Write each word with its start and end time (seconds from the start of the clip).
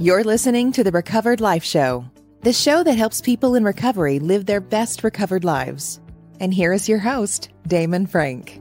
You're 0.00 0.22
listening 0.22 0.70
to 0.74 0.84
the 0.84 0.92
Recovered 0.92 1.40
Life 1.40 1.64
Show, 1.64 2.04
the 2.42 2.52
show 2.52 2.84
that 2.84 2.96
helps 2.96 3.20
people 3.20 3.56
in 3.56 3.64
recovery 3.64 4.20
live 4.20 4.46
their 4.46 4.60
best 4.60 5.02
recovered 5.02 5.42
lives. 5.42 5.98
And 6.38 6.54
here 6.54 6.72
is 6.72 6.88
your 6.88 7.00
host, 7.00 7.48
Damon 7.66 8.06
Frank. 8.06 8.60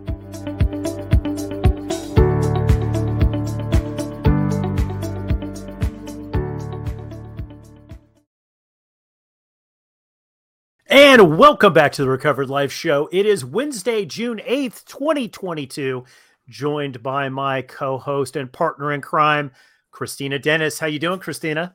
And 10.87 11.37
welcome 11.37 11.71
back 11.71 11.91
to 11.91 12.01
the 12.01 12.09
Recovered 12.09 12.49
Life 12.49 12.71
Show. 12.71 13.09
It 13.11 13.27
is 13.27 13.45
Wednesday, 13.45 14.05
June 14.05 14.41
8th, 14.43 14.85
2022, 14.85 16.03
joined 16.49 17.03
by 17.03 17.29
my 17.29 17.61
co-host 17.61 18.35
and 18.35 18.51
partner 18.51 18.91
in 18.91 19.01
crime, 19.01 19.51
Kristina 20.01 20.39
Dennis. 20.39 20.77
How 20.77 20.85
you 20.87 20.99
doing, 20.99 21.19
Kristina? 21.19 21.73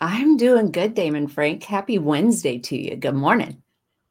I'm 0.00 0.36
doing 0.38 0.70
good, 0.72 0.94
Damon 0.94 1.28
Frank. 1.28 1.62
Happy 1.64 1.98
Wednesday 1.98 2.58
to 2.58 2.76
you. 2.76 2.96
Good 2.96 3.14
morning. 3.14 3.62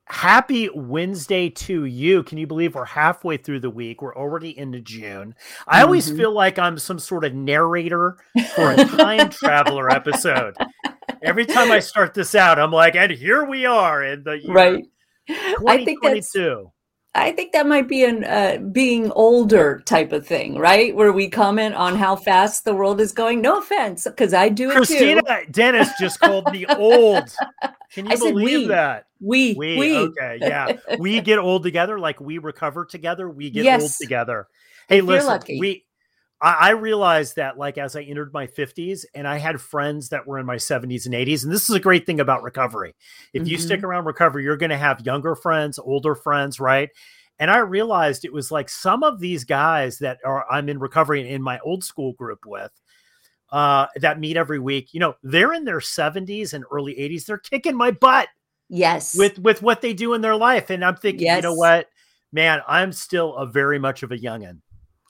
Happy 0.05 0.70
Wednesday 0.73 1.49
to 1.49 1.85
you. 1.85 2.21
Can 2.23 2.38
you 2.38 2.45
believe 2.45 2.75
we're 2.75 2.85
halfway 2.85 3.35
through 3.35 3.62
the 3.62 3.70
week? 3.70 4.01
We're 4.01 4.15
already 4.15 4.57
into 4.57 4.79
June. 4.79 5.34
I 5.67 5.81
always 5.81 6.09
Mhm. 6.12 6.17
feel 6.17 6.31
like 6.34 6.59
I'm 6.59 6.77
some 6.77 6.99
sort 6.99 7.25
of 7.25 7.34
narrator 7.34 8.17
for 8.55 8.71
a 8.71 8.75
time 8.85 9.29
traveler 9.29 9.89
episode. 9.89 10.55
Every 11.23 11.45
time 11.45 11.71
I 11.71 11.79
start 11.79 12.13
this 12.13 12.35
out, 12.35 12.59
I'm 12.59 12.71
like, 12.71 12.95
and 12.95 13.12
here 13.12 13.43
we 13.45 13.65
are 13.65 14.03
in 14.03 14.23
the 14.23 14.39
Right. 14.48 14.84
I 15.29 15.84
think 15.84 16.01
that's 16.03 16.31
2022. 16.31 16.71
I 17.17 17.31
think 17.31 17.52
that 17.53 17.66
might 17.67 17.88
be 17.88 18.03
an 18.05 18.23
uh, 18.23 18.57
being 18.71 19.12
older 19.12 19.81
type 19.85 20.12
of 20.12 20.26
thing, 20.26 20.57
right? 20.59 20.95
Where 20.95 21.12
we 21.12 21.30
comment 21.30 21.73
on 21.76 21.95
how 21.95 22.16
fast 22.16 22.63
the 22.63 22.76
world 22.76 23.02
is 23.02 23.12
going. 23.12 23.41
No 23.41 23.57
offense, 23.59 24.03
because 24.05 24.34
I 24.34 24.49
do 24.49 24.70
it 24.71 24.77
Kristina 24.77 25.21
too. 25.45 25.51
Dennis 25.51 25.90
just 25.99 26.20
called 26.20 26.51
me 26.51 26.65
old. 26.68 27.35
Can 27.91 28.05
you 28.10 28.12
I 28.12 28.15
believe 28.18 28.62
we. 28.62 28.68
that? 28.68 29.05
We, 29.20 29.55
We, 29.55 29.77
we, 29.79 29.98
okay, 29.98 30.38
yeah. 30.40 30.73
We 30.99 31.20
get 31.21 31.40
old 31.40 31.63
together, 31.63 31.98
like 31.99 32.21
we 32.21 32.38
recover 32.38 32.85
together. 32.85 33.27
We 33.27 33.49
get 33.49 33.82
old 33.82 33.91
together. 33.99 34.48
Hey, 34.88 34.99
If 34.99 35.05
listen, 35.05 35.27
lucky. 35.27 35.60
we. 35.60 35.87
I, 36.41 36.54
I 36.60 36.70
realized 36.71 37.35
that, 37.38 37.57
like, 37.57 37.77
as 37.77 37.96
I 37.96 38.02
entered 38.04 38.34
my 38.34 38.48
fifties, 38.48 39.05
and 39.16 39.27
I 39.27 39.38
had 39.38 39.62
friends 39.62 40.10
that 40.10 40.27
were 40.27 40.40
in 40.40 40.46
my 40.46 40.57
seventies 40.57 41.05
and 41.05 41.16
eighties, 41.16 41.44
and 41.44 41.54
this 41.54 41.70
is 41.70 41.76
a 41.76 41.79
great 41.79 42.05
thing 42.05 42.20
about 42.20 42.44
recovery. 42.44 42.96
If 43.34 43.48
you 43.48 43.57
Mm-hmm. 43.57 43.66
stick 43.66 43.84
around 43.84 44.05
recovery, 44.05 44.44
you're 44.44 44.57
going 44.57 44.70
to 44.71 44.77
have 44.77 45.05
younger 45.05 45.35
friends, 45.35 45.79
older 45.79 46.16
friends, 46.16 46.60
right? 46.60 46.90
And 47.40 47.52
I 47.52 47.60
realized 47.60 48.26
it 48.26 48.34
was 48.34 48.52
like 48.52 48.70
some 48.70 49.04
of 49.04 49.20
these 49.20 49.44
guys 49.44 49.99
that 49.99 50.20
are 50.26 50.46
I'm 50.52 50.70
in 50.70 50.79
recovery 50.79 51.21
and 51.21 51.29
in 51.29 51.41
my 51.41 51.60
old 51.60 51.84
school 51.84 52.13
group 52.13 52.40
with 52.46 52.72
uh 53.51 53.88
that 53.96 54.20
meet 54.20 54.35
every 54.35 54.60
week 54.60 54.94
you 54.94 54.99
know 54.99 55.13
they're 55.24 55.54
in 55.54 55.63
their 55.63 55.79
70s 55.79 56.54
and 56.54 56.66
early 56.72 56.94
80s 56.96 57.26
they're 57.26 57.38
kicking 57.38 57.77
my 57.77 57.91
butt 57.91 58.27
yes, 58.68 59.16
with 59.18 59.40
with 59.40 59.62
what 59.62 59.82
they 59.82 59.94
do 59.94 60.13
in 60.13 60.22
their 60.22 60.35
life 60.35 60.70
and 60.70 60.84
i'm 60.84 60.98
thinking 60.98 61.27
you 61.34 61.41
know 61.41 61.54
what 61.54 61.88
man 62.34 62.60
i'm 62.68 62.91
still 62.91 63.35
a 63.35 63.46
very 63.46 63.79
much 63.79 64.03
of 64.03 64.12
a 64.12 64.18
youngin 64.18 64.59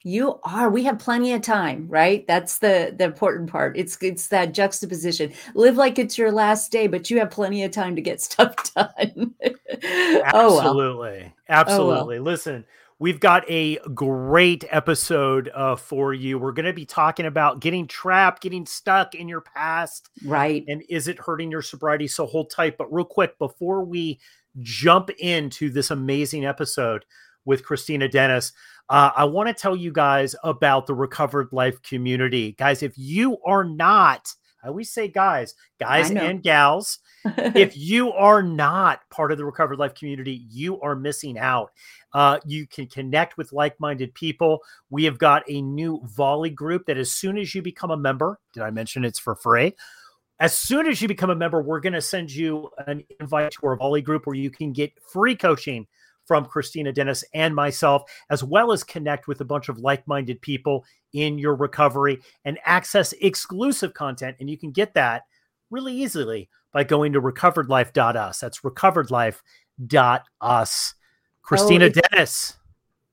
you 0.04 0.40
are. 0.44 0.70
We 0.70 0.84
have 0.84 1.00
plenty 1.00 1.34
of 1.34 1.42
time, 1.42 1.88
right? 1.90 2.26
That's 2.28 2.60
the 2.60 2.94
the 2.98 3.04
important 3.06 3.50
part. 3.50 3.78
It's 3.78 3.98
it's 4.02 4.28
that 4.28 4.54
juxtaposition. 4.54 5.34
Live 5.56 5.76
like 5.78 6.00
it's 6.00 6.18
your 6.18 6.32
last 6.32 6.72
day, 6.72 6.88
but 6.88 7.10
you 7.10 7.20
have 7.20 7.32
plenty 7.32 7.64
of 7.64 7.72
time 7.72 7.96
to 7.96 8.02
get 8.02 8.22
stuff 8.22 8.56
done. 8.74 9.34
oh 9.44 10.22
well. 10.24 10.60
absolutely 10.60 11.34
absolutely 11.50 12.20
listen 12.20 12.66
we've 13.00 13.20
got 13.20 13.44
a 13.50 13.76
great 13.94 14.64
episode 14.70 15.52
uh, 15.54 15.76
for 15.76 16.14
you 16.14 16.40
we're 16.40 16.52
going 16.52 16.66
to 16.66 16.74
be 16.74 16.86
talking 16.86 17.26
about 17.28 17.60
getting 17.60 17.86
trapped 17.88 18.42
getting 18.42 18.66
stuck 18.66 19.14
in 19.14 19.28
your 19.28 19.42
past 19.42 20.10
Right. 20.26 20.64
and 20.68 20.82
is 20.90 21.08
it 21.08 21.20
hurting 21.20 21.52
your 21.52 21.62
sobriety 21.62 22.08
so 22.08 22.26
hold 22.26 22.50
tight 22.50 22.78
but 22.78 22.92
real 22.92 23.06
quick 23.06 23.38
before 23.38 23.84
we 23.84 24.20
jump 24.62 25.10
into 25.20 25.70
this 25.70 25.92
amazing 25.92 26.46
episode 26.46 27.06
with 27.48 27.66
kristina 27.66 28.12
dennis. 28.12 28.52
Uh, 28.90 29.10
i 29.16 29.26
want 29.26 29.48
to 29.48 29.54
tell 29.54 29.76
you 29.76 29.92
guys 29.92 30.36
about 30.44 30.86
the 30.86 30.94
recovered 30.94 31.48
life 31.52 31.82
community. 31.82 32.52
Guys 32.52 32.84
if 32.84 32.96
you 32.96 33.38
are 33.46 33.64
not 33.64 34.32
i 34.64 34.68
always 34.68 34.92
say 34.92 35.08
guys 35.08 35.56
guys 35.80 36.12
and 36.12 36.44
gals 36.44 37.00
if 37.56 37.78
you 37.78 38.12
are 38.12 38.42
not 38.44 39.02
part 39.10 39.32
of 39.32 39.38
the 39.38 39.46
recovered 39.46 39.80
life 39.80 39.96
community 39.96 40.46
you 40.50 40.80
are 40.82 40.96
missing 40.96 41.40
out. 41.40 41.72
Uh, 42.14 42.40
you 42.46 42.66
can 42.66 42.88
connect 42.88 43.38
with 43.38 43.52
like-minded 43.54 44.14
people. 44.14 44.60
We 44.90 45.04
have 45.04 45.20
got 45.20 45.44
a 45.48 45.62
new 45.62 46.02
volley 46.06 46.50
group 46.50 46.86
that 46.88 46.98
as 46.98 47.12
soon 47.12 47.38
as 47.38 47.54
you 47.54 47.62
become 47.62 47.92
a 47.92 47.98
member 47.98 48.40
did 48.54 48.64
i 48.64 48.70
mention 48.70 49.06
it's 49.06 49.20
for 49.20 49.36
free? 49.36 49.74
As 50.40 50.56
soon 50.56 50.86
as 50.86 51.02
you 51.02 51.08
become 51.08 51.30
a 51.30 51.36
member 51.36 51.62
we're 51.62 51.80
going 51.80 51.94
to 51.94 52.02
send 52.02 52.32
you 52.32 52.70
an 52.86 53.04
invite 53.20 53.52
to 53.52 53.68
our 53.68 53.76
volley 53.76 54.02
group 54.02 54.28
where 54.28 54.36
you 54.36 54.50
can 54.50 54.74
get 54.74 54.92
free 55.02 55.36
coaching 55.36 55.88
from 56.28 56.46
kristina 56.46 56.94
dennis 56.94 57.24
and 57.34 57.56
myself 57.56 58.04
as 58.30 58.44
well 58.44 58.72
as 58.72 58.84
connect 58.84 59.28
with 59.28 59.40
a 59.42 59.46
bunch 59.46 59.70
of 59.70 59.80
like-minded 59.80 60.40
people 60.42 60.84
in 61.14 61.40
your 61.40 61.56
recovery 61.56 62.20
and 62.46 62.60
access 62.66 63.14
exclusive 63.22 63.94
content 63.94 64.36
and 64.40 64.50
you 64.50 64.58
can 64.58 64.72
get 64.72 64.94
that 64.94 65.24
really 65.72 65.94
easily 65.94 66.50
by 66.74 66.84
going 66.84 67.14
to 67.14 67.22
recoveredlife.us. 67.22 68.40
That's 68.40 68.60
recoveredlife.us. 69.80 70.94
Kristina 71.46 71.82
it's- 71.88 72.10
Dennis. 72.12 72.54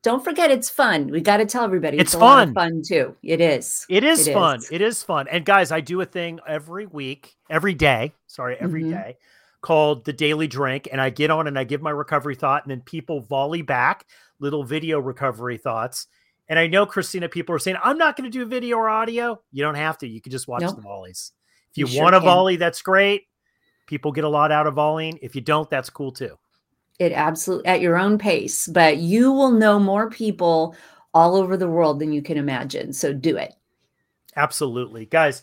Don't 0.03 0.23
forget, 0.23 0.51
it's 0.51 0.69
fun. 0.69 1.07
We 1.09 1.23
got 1.23 1.39
to 1.39 1.47
tell 1.47 1.65
everybody 1.65 1.97
It's 1.99 2.13
of 2.13 2.21
fun. 2.21 2.53
fun 2.53 2.83
too. 2.87 3.17
It 3.23 3.41
is. 3.41 3.87
It 3.89 4.05
is 4.05 4.27
It 4.29 4.35
fun. 4.35 4.59
is. 4.59 4.69
It 4.71 4.83
is 4.83 5.03
fun. 5.03 5.29
And 5.29 5.47
guys, 5.47 5.73
I 5.73 5.81
do 5.81 5.99
a 6.03 6.05
thing 6.05 6.41
every 6.47 6.85
week, 6.85 7.35
every 7.49 7.73
day, 7.73 8.13
sorry, 8.27 8.59
every 8.61 8.83
day, 8.83 9.17
Mhm. 9.17 9.23
Called 9.65 10.05
the 10.05 10.13
Daily 10.13 10.47
Drink. 10.47 10.89
And 10.93 11.01
I 11.01 11.09
get 11.09 11.31
on 11.31 11.47
and 11.47 11.59
I 11.59 11.65
give 11.65 11.81
my 11.81 11.91
recovery 11.91 12.35
thought, 12.35 12.63
and 12.65 12.71
then 12.71 12.83
people 12.83 13.21
volley 13.23 13.63
back 13.63 14.05
little 14.39 14.63
video 14.63 14.99
recovery 15.01 15.57
thoughts. 15.57 16.07
And 16.49 16.59
I 16.59 16.67
know, 16.67 16.85
Kristina, 16.85 17.31
people 17.31 17.55
are 17.55 17.59
saying, 17.59 17.79
I'm 17.83 17.97
not 17.97 18.17
going 18.17 18.31
to 18.31 18.39
do 18.39 18.45
video 18.45 18.77
or 18.77 18.91
audio. 18.91 19.41
You 19.51 19.63
don't 19.63 19.77
have 19.77 19.97
to. 19.99 20.07
You 20.07 20.21
can 20.21 20.31
just 20.31 20.47
watch 20.47 20.61
Nope. 20.61 20.77
the 20.77 20.83
volleys. 20.83 21.33
If 21.73 21.79
you, 21.79 21.87
You 21.87 21.93
sure 21.95 22.03
want 22.03 22.15
a 22.15 22.19
can. 22.19 22.27
volley, 22.27 22.57
that's 22.57 22.83
great. 22.83 23.23
People 23.87 24.13
get 24.13 24.25
a 24.25 24.29
lot 24.29 24.53
out 24.53 24.67
of 24.67 24.75
volleying. 24.75 25.19
If 25.23 25.35
you 25.35 25.41
don't, 25.41 25.71
that's 25.71 25.89
cool 25.89 26.13
too. 26.13 26.37
It 26.99 27.13
absolutely 27.13 27.67
at 27.67 27.81
your 27.81 27.97
own 27.97 28.19
pace, 28.19 28.67
but 28.69 28.99
you 28.99 29.33
will 29.33 29.51
know 29.51 29.79
more 29.81 30.11
people 30.11 30.77
all 31.15 31.35
over 31.37 31.57
the 31.57 31.69
world 31.69 31.99
than 31.99 32.13
you 32.13 32.21
can 32.21 32.37
imagine. 32.37 32.93
So 32.93 33.13
do 33.15 33.37
it. 33.39 33.55
Absolutely. 34.37 35.07
Guys, 35.07 35.43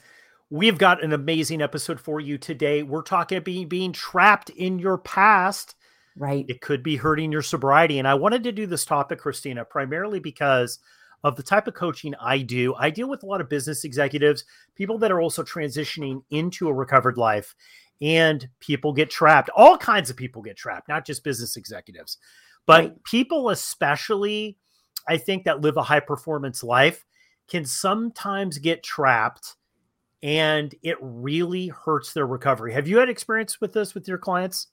we've 0.51 0.77
got 0.77 1.03
an 1.03 1.13
amazing 1.13 1.61
episode 1.61 1.99
for 1.99 2.19
you 2.19 2.37
today. 2.37 2.83
We're 2.83 3.01
talking 3.01 3.37
about 3.37 3.45
being, 3.45 3.69
being 3.69 3.93
trapped 3.93 4.49
in 4.51 4.77
your 4.77 4.97
past. 4.97 5.75
Right. 6.17 6.45
It 6.49 6.59
could 6.59 6.83
be 6.83 6.97
hurting 6.97 7.31
your 7.31 7.41
sobriety. 7.41 7.97
And 7.97 8.07
I 8.07 8.13
wanted 8.15 8.43
to 8.43 8.51
do 8.51 8.67
this 8.67 8.83
topic, 8.83 9.21
Kristina, 9.21 9.67
primarily 9.67 10.19
because 10.19 10.79
of 11.23 11.37
the 11.37 11.43
type 11.43 11.67
of 11.67 11.73
coaching 11.73 12.13
I 12.19 12.39
do. 12.39 12.75
I 12.75 12.89
deal 12.89 13.09
with 13.09 13.23
a 13.23 13.25
lot 13.25 13.39
of 13.39 13.47
business 13.47 13.85
executives, 13.85 14.43
people 14.75 14.97
that 14.97 15.11
are 15.11 15.21
also 15.21 15.41
transitioning 15.41 16.21
into 16.31 16.67
a 16.67 16.73
recovered 16.73 17.17
life, 17.17 17.55
and 18.01 18.49
people 18.59 18.91
get 18.91 19.09
trapped. 19.09 19.49
All 19.55 19.77
kinds 19.77 20.09
of 20.09 20.17
people 20.17 20.41
get 20.41 20.57
trapped, 20.57 20.89
not 20.89 21.05
just 21.05 21.23
business 21.23 21.55
executives, 21.55 22.17
but 22.65 22.83
Right. 22.83 23.03
people, 23.05 23.49
especially, 23.51 24.57
I 25.07 25.17
think, 25.17 25.45
that 25.45 25.61
live 25.61 25.77
a 25.77 25.83
high 25.83 25.99
performance 26.01 26.61
life, 26.61 27.05
can 27.47 27.63
sometimes 27.63 28.57
get 28.57 28.83
trapped 28.83 29.55
and 30.23 30.73
it 30.83 30.97
really 31.01 31.67
hurts 31.67 32.13
their 32.13 32.27
recovery. 32.27 32.73
Have 32.73 32.87
you 32.87 32.97
had 32.97 33.09
experience 33.09 33.59
with 33.61 33.73
this 33.73 33.93
with 33.93 34.07
your 34.07 34.17
clients? 34.17 34.67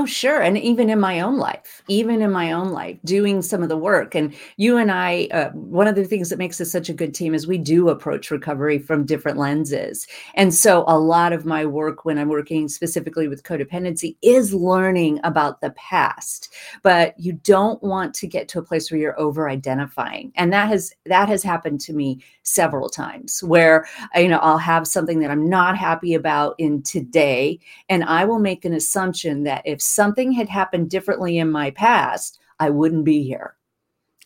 Oh, 0.00 0.06
sure. 0.06 0.40
And 0.40 0.56
even 0.56 0.90
in 0.90 1.00
my 1.00 1.18
own 1.18 1.38
life, 1.38 1.82
even 1.88 2.22
in 2.22 2.30
my 2.30 2.52
own 2.52 2.68
life, 2.68 2.96
doing 3.04 3.42
some 3.42 3.64
of 3.64 3.68
the 3.68 3.76
work. 3.76 4.14
And 4.14 4.32
you 4.56 4.76
and 4.76 4.92
I, 4.92 5.26
uh, 5.32 5.50
one 5.50 5.88
of 5.88 5.96
the 5.96 6.04
things 6.04 6.30
that 6.30 6.38
makes 6.38 6.60
us 6.60 6.70
such 6.70 6.88
a 6.88 6.94
good 6.94 7.12
team 7.12 7.34
is 7.34 7.48
we 7.48 7.58
do 7.58 7.88
approach 7.88 8.30
recovery 8.30 8.78
from 8.78 9.04
different 9.04 9.38
lenses. 9.38 10.06
And 10.36 10.54
so 10.54 10.84
a 10.86 10.96
lot 10.96 11.32
of 11.32 11.46
my 11.46 11.66
work 11.66 12.04
when 12.04 12.16
I'm 12.16 12.28
working 12.28 12.68
specifically 12.68 13.26
with 13.26 13.42
codependency 13.42 14.16
is 14.22 14.54
learning 14.54 15.18
about 15.24 15.62
the 15.62 15.70
past. 15.70 16.54
But 16.84 17.18
you 17.18 17.32
don't 17.32 17.82
want 17.82 18.14
to 18.14 18.28
get 18.28 18.46
to 18.50 18.60
a 18.60 18.62
place 18.62 18.92
where 18.92 19.00
you're 19.00 19.18
over 19.18 19.50
identifying. 19.50 20.30
And 20.36 20.52
that 20.52 20.68
has 20.68 20.94
that 21.06 21.28
has 21.28 21.42
happened 21.42 21.80
to 21.80 21.92
me 21.92 22.22
several 22.44 22.88
times 22.88 23.42
where 23.42 23.86
you 24.14 24.28
know 24.28 24.38
I'll 24.38 24.58
have 24.58 24.86
something 24.86 25.18
that 25.20 25.30
I'm 25.32 25.48
not 25.48 25.76
happy 25.76 26.14
about 26.14 26.54
in 26.58 26.82
today 26.82 27.58
and 27.88 28.04
I 28.04 28.24
will 28.24 28.38
make 28.38 28.64
an 28.64 28.72
assumption 28.72 29.42
that 29.42 29.62
if 29.64 29.82
something 29.88 30.32
had 30.32 30.48
happened 30.48 30.90
differently 30.90 31.38
in 31.38 31.50
my 31.50 31.70
past, 31.70 32.38
I 32.60 32.70
wouldn't 32.70 33.04
be 33.04 33.22
here. 33.22 33.56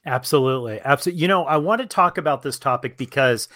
Absolutely. 0.05 0.81
Absolutely. 0.85 1.23
You 1.23 1.29
know, 1.29 1.45
I 1.45 1.57
want 1.59 1.81
to 1.81 1.87
talk 1.87 2.19
about 2.19 2.43
this 2.43 2.59
topic 2.59 2.97
because 2.97 3.49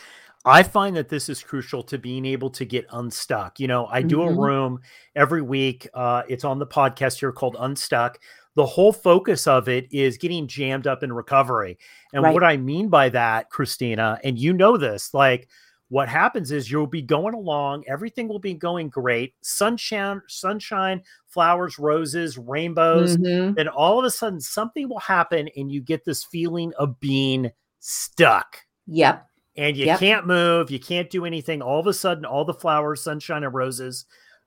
I 0.44 0.62
find 0.62 0.94
that 0.96 1.08
this 1.08 1.28
is 1.28 1.42
crucial 1.42 1.82
to 1.84 1.98
being 1.98 2.24
able 2.24 2.50
to 2.50 2.64
get 2.64 2.86
unstuck. 2.92 3.58
You 3.58 3.66
know, 3.66 3.86
I 3.86 4.02
do 4.02 4.22
a 4.22 4.26
Mhm. 4.26 4.38
room 4.38 4.80
every 5.16 5.42
week. 5.42 5.88
Uh, 5.92 6.22
it's 6.28 6.44
on 6.44 6.60
the 6.60 6.66
podcast 6.66 7.18
here 7.18 7.32
called 7.32 7.56
Unstuck. 7.58 8.20
The 8.54 8.64
whole 8.64 8.92
focus 8.92 9.48
of 9.48 9.68
it 9.68 9.92
is 9.92 10.18
getting 10.18 10.46
jammed 10.46 10.86
up 10.86 11.02
in 11.02 11.12
recovery. 11.12 11.78
And 12.12 12.22
Right. 12.22 12.32
what 12.32 12.44
I 12.44 12.56
mean 12.58 12.88
by 12.88 13.08
that, 13.08 13.50
Kristina, 13.50 14.20
and 14.22 14.38
you 14.38 14.52
know 14.52 14.76
this, 14.76 15.12
like 15.12 15.48
what 15.88 16.08
happens 16.08 16.50
is 16.50 16.70
you'll 16.70 16.86
be 16.86 17.02
going 17.02 17.34
along, 17.34 17.84
everything 17.86 18.26
will 18.26 18.40
be 18.40 18.54
going 18.54 18.88
great, 18.88 19.34
sunshine, 19.42 20.20
sunshine, 20.26 21.02
flowers, 21.28 21.78
roses, 21.78 22.36
rainbows, 22.36 23.16
mm-hmm. 23.16 23.54
then 23.54 23.68
all 23.68 23.98
of 23.98 24.04
a 24.04 24.10
sudden 24.10 24.40
something 24.40 24.88
will 24.88 24.98
happen 24.98 25.48
and 25.56 25.70
you 25.70 25.80
get 25.80 26.04
this 26.04 26.24
feeling 26.24 26.72
of 26.78 26.98
being 26.98 27.50
stuck. 27.78 28.58
Yep. 28.88 29.26
And 29.56 29.76
you 29.76 29.86
yep. 29.86 30.00
can't 30.00 30.26
move, 30.26 30.70
you 30.70 30.80
can't 30.80 31.08
do 31.08 31.24
anything. 31.24 31.62
All 31.62 31.80
of 31.80 31.86
a 31.86 31.94
sudden, 31.94 32.24
all 32.24 32.44
the 32.44 32.52
flowers, 32.52 33.02
sunshine, 33.02 33.44
and 33.44 33.54
roses 33.54 34.04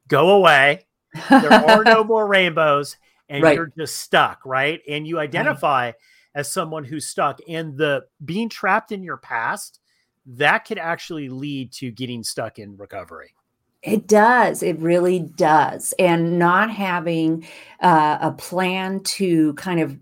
go 0.07 0.31
away. 0.31 0.85
There 1.29 1.51
are 1.51 1.83
no 1.83 2.03
more 2.03 2.27
rainbows, 2.27 2.95
and 3.27 3.41
right. 3.41 3.55
you're 3.55 3.71
just 3.75 3.97
stuck, 3.97 4.45
right? 4.45 4.81
And 4.87 5.07
you 5.07 5.17
identify 5.17 5.85
right. 5.85 5.95
as 6.35 6.51
someone 6.51 6.83
who's 6.83 7.07
stuck. 7.07 7.39
And 7.47 7.75
the 7.75 8.05
being 8.23 8.49
trapped 8.49 8.91
in 8.91 9.01
your 9.01 9.17
past 9.17 9.79
that 10.25 10.65
could 10.65 10.77
actually 10.77 11.29
lead 11.29 11.71
to 11.73 11.91
getting 11.91 12.23
stuck 12.23 12.59
in 12.59 12.77
recovery. 12.77 13.33
It 13.81 14.07
does. 14.07 14.61
It 14.61 14.77
really 14.79 15.19
does. 15.19 15.93
And 15.97 16.37
not 16.37 16.69
having 16.69 17.47
uh, 17.81 18.17
a 18.21 18.31
plan 18.31 19.01
to 19.01 19.53
kind 19.53 19.79
of 19.79 19.97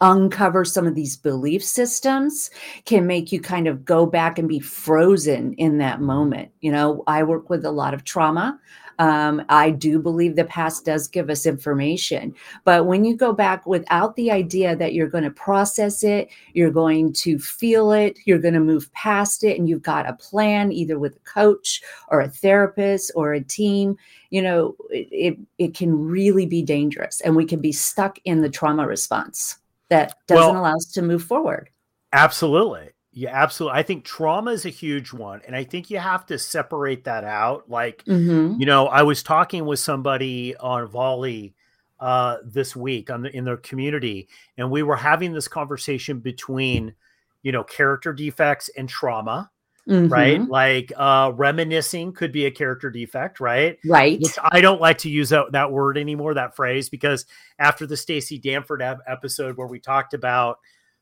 uncover 0.00 0.64
some 0.64 0.86
of 0.86 0.94
these 0.94 1.16
belief 1.16 1.64
systems 1.64 2.50
can 2.84 3.06
make 3.06 3.32
you 3.32 3.40
kind 3.40 3.66
of 3.66 3.84
go 3.84 4.06
back 4.06 4.38
and 4.38 4.48
be 4.48 4.60
frozen 4.60 5.54
in 5.54 5.78
that 5.78 6.00
moment. 6.00 6.50
You 6.60 6.70
know, 6.70 7.02
I 7.06 7.22
work 7.22 7.48
with 7.48 7.64
a 7.64 7.70
lot 7.70 7.94
of 7.94 8.04
trauma. 8.04 8.58
Um, 8.98 9.44
I 9.48 9.70
do 9.70 9.98
believe 9.98 10.36
the 10.36 10.44
past 10.44 10.84
does 10.84 11.06
give 11.08 11.30
us 11.30 11.46
information. 11.46 12.34
But 12.64 12.86
when 12.86 13.04
you 13.04 13.16
go 13.16 13.32
back 13.32 13.66
without 13.66 14.16
the 14.16 14.30
idea 14.30 14.74
that 14.76 14.94
you're 14.94 15.08
going 15.08 15.24
to 15.24 15.30
process 15.30 16.02
it, 16.02 16.30
you're 16.54 16.70
going 16.70 17.12
to 17.14 17.38
feel 17.38 17.92
it, 17.92 18.18
you're 18.24 18.38
going 18.38 18.54
to 18.54 18.60
move 18.60 18.92
past 18.92 19.44
it, 19.44 19.58
and 19.58 19.68
you've 19.68 19.82
got 19.82 20.08
a 20.08 20.14
plan 20.14 20.72
either 20.72 20.98
with 20.98 21.16
a 21.16 21.20
coach 21.20 21.82
or 22.08 22.20
a 22.20 22.28
therapist 22.28 23.12
or 23.14 23.32
a 23.32 23.42
team, 23.42 23.96
you 24.30 24.42
know, 24.42 24.76
it, 24.90 25.08
it, 25.10 25.38
it 25.58 25.74
can 25.74 25.96
really 25.96 26.46
be 26.46 26.62
dangerous. 26.62 27.20
And 27.20 27.36
we 27.36 27.44
can 27.44 27.60
be 27.60 27.72
stuck 27.72 28.18
in 28.24 28.40
the 28.40 28.50
trauma 28.50 28.86
response 28.86 29.58
that 29.88 30.14
doesn't 30.26 30.54
well, 30.54 30.60
allow 30.62 30.74
us 30.74 30.86
to 30.86 31.02
move 31.02 31.22
forward. 31.22 31.70
Absolutely. 32.12 32.90
Yeah, 33.18 33.30
absolutely. 33.32 33.78
I 33.78 33.82
think 33.82 34.04
trauma 34.04 34.50
is 34.50 34.66
a 34.66 34.68
huge 34.68 35.10
one. 35.10 35.40
And 35.46 35.56
I 35.56 35.64
think 35.64 35.88
you 35.88 35.98
have 35.98 36.26
to 36.26 36.38
separate 36.38 37.04
that 37.04 37.24
out. 37.24 37.70
Like, 37.70 38.04
mm-hmm. 38.04 38.60
you 38.60 38.66
know, 38.66 38.88
I 38.88 39.04
was 39.04 39.22
talking 39.22 39.64
with 39.64 39.78
somebody 39.78 40.54
on 40.54 40.86
Volley 40.86 41.54
uh, 41.98 42.36
this 42.44 42.76
week 42.76 43.08
on 43.08 43.22
the, 43.22 43.34
in 43.34 43.44
their 43.44 43.56
community, 43.56 44.28
and 44.58 44.70
we 44.70 44.82
were 44.82 44.96
having 44.96 45.32
this 45.32 45.48
conversation 45.48 46.18
between, 46.18 46.94
you 47.42 47.52
know, 47.52 47.64
character 47.64 48.12
defects 48.12 48.68
and 48.76 48.86
trauma. 48.86 49.50
Mm-hmm. 49.88 50.12
Right. 50.12 50.42
Like 50.42 50.92
uh 50.96 51.30
reminiscing 51.32 52.12
could 52.12 52.32
be 52.32 52.44
a 52.46 52.50
character 52.50 52.90
defect, 52.90 53.38
right? 53.38 53.78
Right. 53.86 54.20
Which 54.20 54.36
I 54.42 54.60
don't 54.60 54.80
like 54.80 54.98
to 54.98 55.08
use 55.08 55.28
that, 55.28 55.52
that 55.52 55.70
word 55.70 55.96
anymore, 55.96 56.34
that 56.34 56.56
phrase, 56.56 56.88
because 56.88 57.24
after 57.56 57.86
the 57.86 57.96
Stacey 57.96 58.36
Danford 58.36 58.82
episode 58.82 59.56
where 59.56 59.68
we 59.68 59.78
talked 59.78 60.12
about 60.12 60.58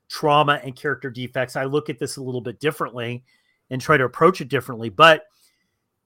trauma 0.09 0.61
and 0.63 0.77
character 0.77 1.11
defects. 1.11 1.57
I 1.57 1.65
look 1.65 1.89
at 1.89 1.99
this 1.99 2.17
a 2.17 2.23
little 2.23 2.41
bit 2.41 2.61
differently 2.61 3.25
and 3.71 3.81
try 3.81 3.97
to 3.97 4.05
approach 4.05 4.41
it 4.41 4.49
differently. 4.49 4.89
But 4.89 5.25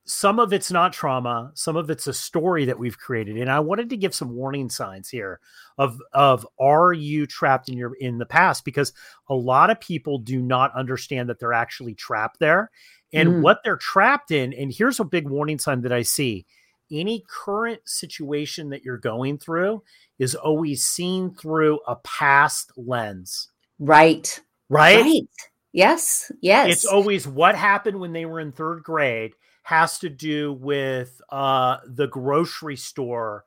some 0.08 0.38
of 0.38 0.54
it's 0.54 0.72
not 0.72 0.94
trauma, 0.94 1.52
some 1.54 1.76
of 1.76 1.90
it's 1.90 2.06
a 2.06 2.14
story 2.14 2.64
that 2.64 2.78
we've 2.78 2.98
created. 2.98 3.36
And 3.36 3.50
I 3.50 3.60
wanted 3.60 3.90
to 3.90 3.96
give 3.96 4.14
some 4.14 4.34
warning 4.34 4.70
signs 4.70 5.10
here 5.10 5.38
of 5.76 6.00
of 6.14 6.46
are 6.58 6.94
you 6.94 7.26
trapped 7.26 7.68
in 7.68 7.76
your 7.76 7.94
in 8.00 8.16
the 8.16 8.24
past? 8.24 8.64
Because 8.64 8.94
a 9.28 9.34
lot 9.34 9.68
of 9.68 9.80
people 9.80 10.18
do 10.18 10.40
not 10.40 10.74
understand 10.74 11.28
that 11.28 11.38
they're 11.38 11.52
actually 11.52 11.94
trapped 11.94 12.38
there 12.40 12.70
and 13.12 13.28
mm. 13.28 13.40
what 13.42 13.60
they're 13.62 13.76
trapped 13.76 14.30
in. 14.30 14.54
And 14.54 14.72
here's 14.72 14.98
a 14.98 15.04
big 15.04 15.28
warning 15.28 15.58
sign 15.58 15.82
that 15.82 15.92
I 15.92 16.02
see. 16.02 16.46
Any 16.90 17.22
current 17.28 17.82
situation 17.84 18.70
that 18.70 18.82
you're 18.82 18.96
going 18.96 19.36
through 19.36 19.82
is 20.18 20.34
always 20.34 20.84
seen 20.84 21.34
through 21.34 21.80
a 21.86 21.96
past 21.96 22.72
lens. 22.78 23.50
Right. 23.78 24.40
Right. 24.68 25.00
Right. 25.00 25.28
Yes. 25.72 26.32
Yes. 26.40 26.70
It's 26.70 26.84
always 26.84 27.26
what 27.26 27.54
happened 27.54 28.00
when 28.00 28.12
they 28.12 28.26
were 28.26 28.40
in 28.40 28.52
third 28.52 28.82
grade 28.82 29.32
has 29.62 29.98
to 29.98 30.08
do 30.08 30.54
with 30.54 31.20
uh, 31.30 31.76
the 31.86 32.06
grocery 32.06 32.76
store 32.76 33.44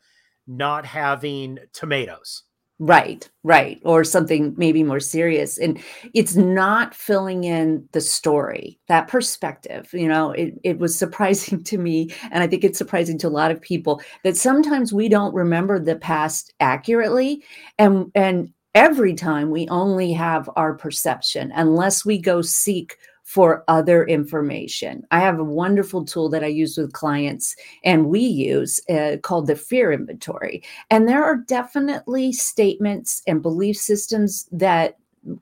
not 0.47 0.85
having 0.85 1.57
tomatoes. 1.73 2.43
Right, 2.83 3.29
right. 3.43 3.79
Or 3.85 4.03
something 4.03 4.55
maybe 4.57 4.81
more 4.81 4.99
serious. 4.99 5.59
And 5.59 5.79
it's 6.15 6.35
not 6.35 6.95
filling 6.95 7.43
in 7.43 7.87
the 7.91 8.01
story, 8.01 8.79
that 8.87 9.07
perspective. 9.07 9.89
You 9.93 10.07
know, 10.07 10.31
it, 10.31 10.55
it 10.63 10.79
was 10.79 10.97
surprising 10.97 11.63
to 11.65 11.77
me. 11.77 12.11
And 12.31 12.43
I 12.43 12.47
think 12.47 12.63
it's 12.63 12.79
surprising 12.79 13.19
to 13.19 13.27
a 13.27 13.29
lot 13.29 13.51
of 13.51 13.61
people 13.61 14.01
that 14.23 14.35
sometimes 14.35 14.91
we 14.91 15.09
don't 15.09 15.33
remember 15.35 15.77
the 15.77 15.95
past 15.95 16.53
accurately. 16.59 17.43
And 17.77 18.11
and 18.15 18.51
every 18.75 19.13
time 19.13 19.51
we 19.51 19.67
only 19.69 20.13
have 20.13 20.49
our 20.55 20.73
perception 20.73 21.51
unless 21.55 22.05
we 22.05 22.17
go 22.17 22.41
seek 22.41 22.97
for 23.23 23.63
other 23.69 24.03
information. 24.05 25.05
I 25.11 25.19
have 25.21 25.39
a 25.39 25.43
wonderful 25.43 26.03
tool 26.03 26.27
that 26.29 26.43
I 26.43 26.47
use 26.47 26.77
with 26.77 26.91
clients 26.91 27.55
and 27.83 28.07
we 28.07 28.19
use 28.19 28.81
uh, 28.89 29.17
called 29.23 29.47
the 29.47 29.55
fear 29.55 29.93
inventory. 29.93 30.63
And 30.89 31.07
there 31.07 31.23
are 31.23 31.37
definitely 31.37 32.33
statements 32.33 33.21
and 33.27 33.41
belief 33.41 33.77
systems 33.77 34.49
that 34.51 34.97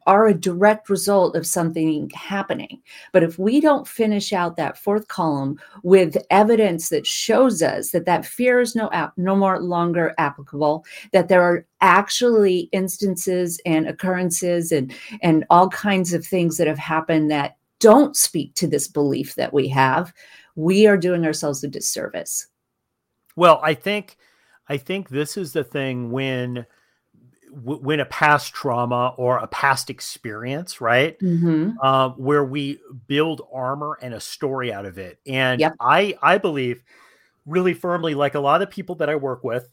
are 0.05 0.27
a 0.27 0.33
direct 0.33 0.89
result 0.89 1.35
of 1.35 1.47
something 1.47 2.09
happening. 2.09 2.81
But 3.13 3.23
if 3.23 3.39
we 3.39 3.61
don't 3.61 3.87
finish 3.87 4.33
out 4.33 4.57
that 4.57 4.77
fourth 4.77 5.07
column 5.07 5.59
with 5.83 6.17
evidence 6.29 6.89
that 6.89 7.07
shows 7.07 7.61
us 7.61 7.91
that 7.91 8.05
that 8.05 8.25
fear 8.25 8.59
is 8.59 8.75
no 8.75 8.89
no 9.15 9.35
more 9.35 9.59
longer 9.59 10.13
applicable, 10.17 10.85
that 11.13 11.29
there 11.29 11.41
are 11.41 11.65
actually 11.81 12.69
instances 12.71 13.59
and 13.65 13.87
occurrences 13.87 14.71
and 14.71 14.93
and 15.21 15.45
all 15.49 15.69
kinds 15.69 16.13
of 16.13 16.25
things 16.25 16.57
that 16.57 16.67
have 16.67 16.79
happened 16.79 17.31
that 17.31 17.57
don't 17.79 18.17
speak 18.17 18.53
to 18.55 18.67
this 18.67 18.87
belief 18.87 19.35
that 19.35 19.53
we 19.53 19.67
have, 19.69 20.13
we 20.55 20.85
are 20.87 20.97
doing 20.97 21.25
ourselves 21.25 21.63
a 21.63 21.67
disservice. 21.67 22.47
Well, 23.37 23.61
I 23.63 23.73
think 23.73 24.17
I 24.67 24.77
think 24.77 25.09
this 25.09 25.37
is 25.37 25.53
the 25.53 25.63
thing 25.63 26.11
when 26.11 26.65
when 27.51 27.99
a 27.99 28.05
past 28.05 28.53
trauma 28.53 29.13
or 29.17 29.37
a 29.37 29.47
past 29.47 29.89
experience, 29.89 30.81
right? 30.81 31.19
Mm-hmm. 31.19 31.71
Uh, 31.81 32.09
where 32.09 32.43
we 32.43 32.79
build 33.07 33.41
armor 33.53 33.97
and 34.01 34.13
a 34.13 34.19
story 34.19 34.71
out 34.71 34.85
of 34.85 34.97
it. 34.97 35.19
And 35.25 35.59
yep. 35.59 35.75
I 35.79 36.17
I 36.21 36.37
believe 36.37 36.83
really 37.45 37.73
firmly, 37.73 38.15
like 38.15 38.35
a 38.35 38.39
lot 38.39 38.61
of 38.61 38.69
people 38.69 38.95
that 38.95 39.09
I 39.09 39.15
work 39.15 39.43
with, 39.43 39.69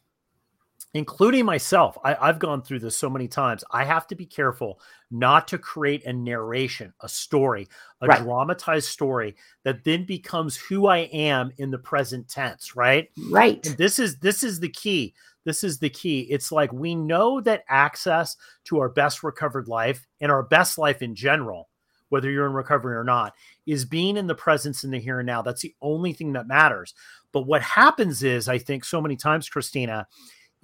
including 0.94 1.44
myself, 1.44 1.98
I, 2.02 2.16
I've 2.20 2.38
gone 2.38 2.62
through 2.62 2.78
this 2.80 2.96
so 2.96 3.10
many 3.10 3.28
times. 3.28 3.62
I 3.70 3.84
have 3.84 4.06
to 4.08 4.14
be 4.14 4.26
careful 4.26 4.80
not 5.10 5.46
to 5.48 5.58
create 5.58 6.04
a 6.06 6.12
narration, 6.12 6.92
a 7.00 7.08
story, 7.08 7.68
a 8.00 8.06
right. 8.06 8.22
dramatized 8.22 8.88
story 8.88 9.36
that 9.64 9.84
then 9.84 10.04
becomes 10.04 10.56
who 10.56 10.86
I 10.86 10.98
am 10.98 11.52
in 11.58 11.70
the 11.70 11.78
present 11.78 12.28
tense, 12.28 12.74
right? 12.74 13.10
Right. 13.30 13.64
And 13.66 13.76
this 13.76 13.98
is 13.98 14.18
this 14.18 14.42
is 14.42 14.60
the 14.60 14.70
key 14.70 15.14
this 15.46 15.64
is 15.64 15.78
the 15.78 15.88
key. 15.88 16.22
It's 16.22 16.52
like 16.52 16.72
we 16.72 16.94
know 16.94 17.40
that 17.40 17.64
access 17.68 18.36
to 18.64 18.80
our 18.80 18.90
best 18.90 19.22
recovered 19.22 19.68
life 19.68 20.04
and 20.20 20.30
our 20.30 20.42
best 20.42 20.76
life 20.76 21.00
in 21.00 21.14
general, 21.14 21.70
whether 22.08 22.28
you're 22.28 22.46
in 22.46 22.52
recovery 22.52 22.96
or 22.96 23.04
not, 23.04 23.32
is 23.64 23.84
being 23.84 24.16
in 24.16 24.26
the 24.26 24.34
presence 24.34 24.82
in 24.82 24.90
the 24.90 24.98
here 24.98 25.20
and 25.20 25.26
now. 25.26 25.42
That's 25.42 25.62
the 25.62 25.74
only 25.80 26.12
thing 26.12 26.32
that 26.32 26.48
matters. 26.48 26.94
But 27.32 27.46
what 27.46 27.62
happens 27.62 28.24
is, 28.24 28.48
I 28.48 28.58
think 28.58 28.84
so 28.84 29.00
many 29.00 29.14
times, 29.14 29.48
Kristina, 29.48 30.06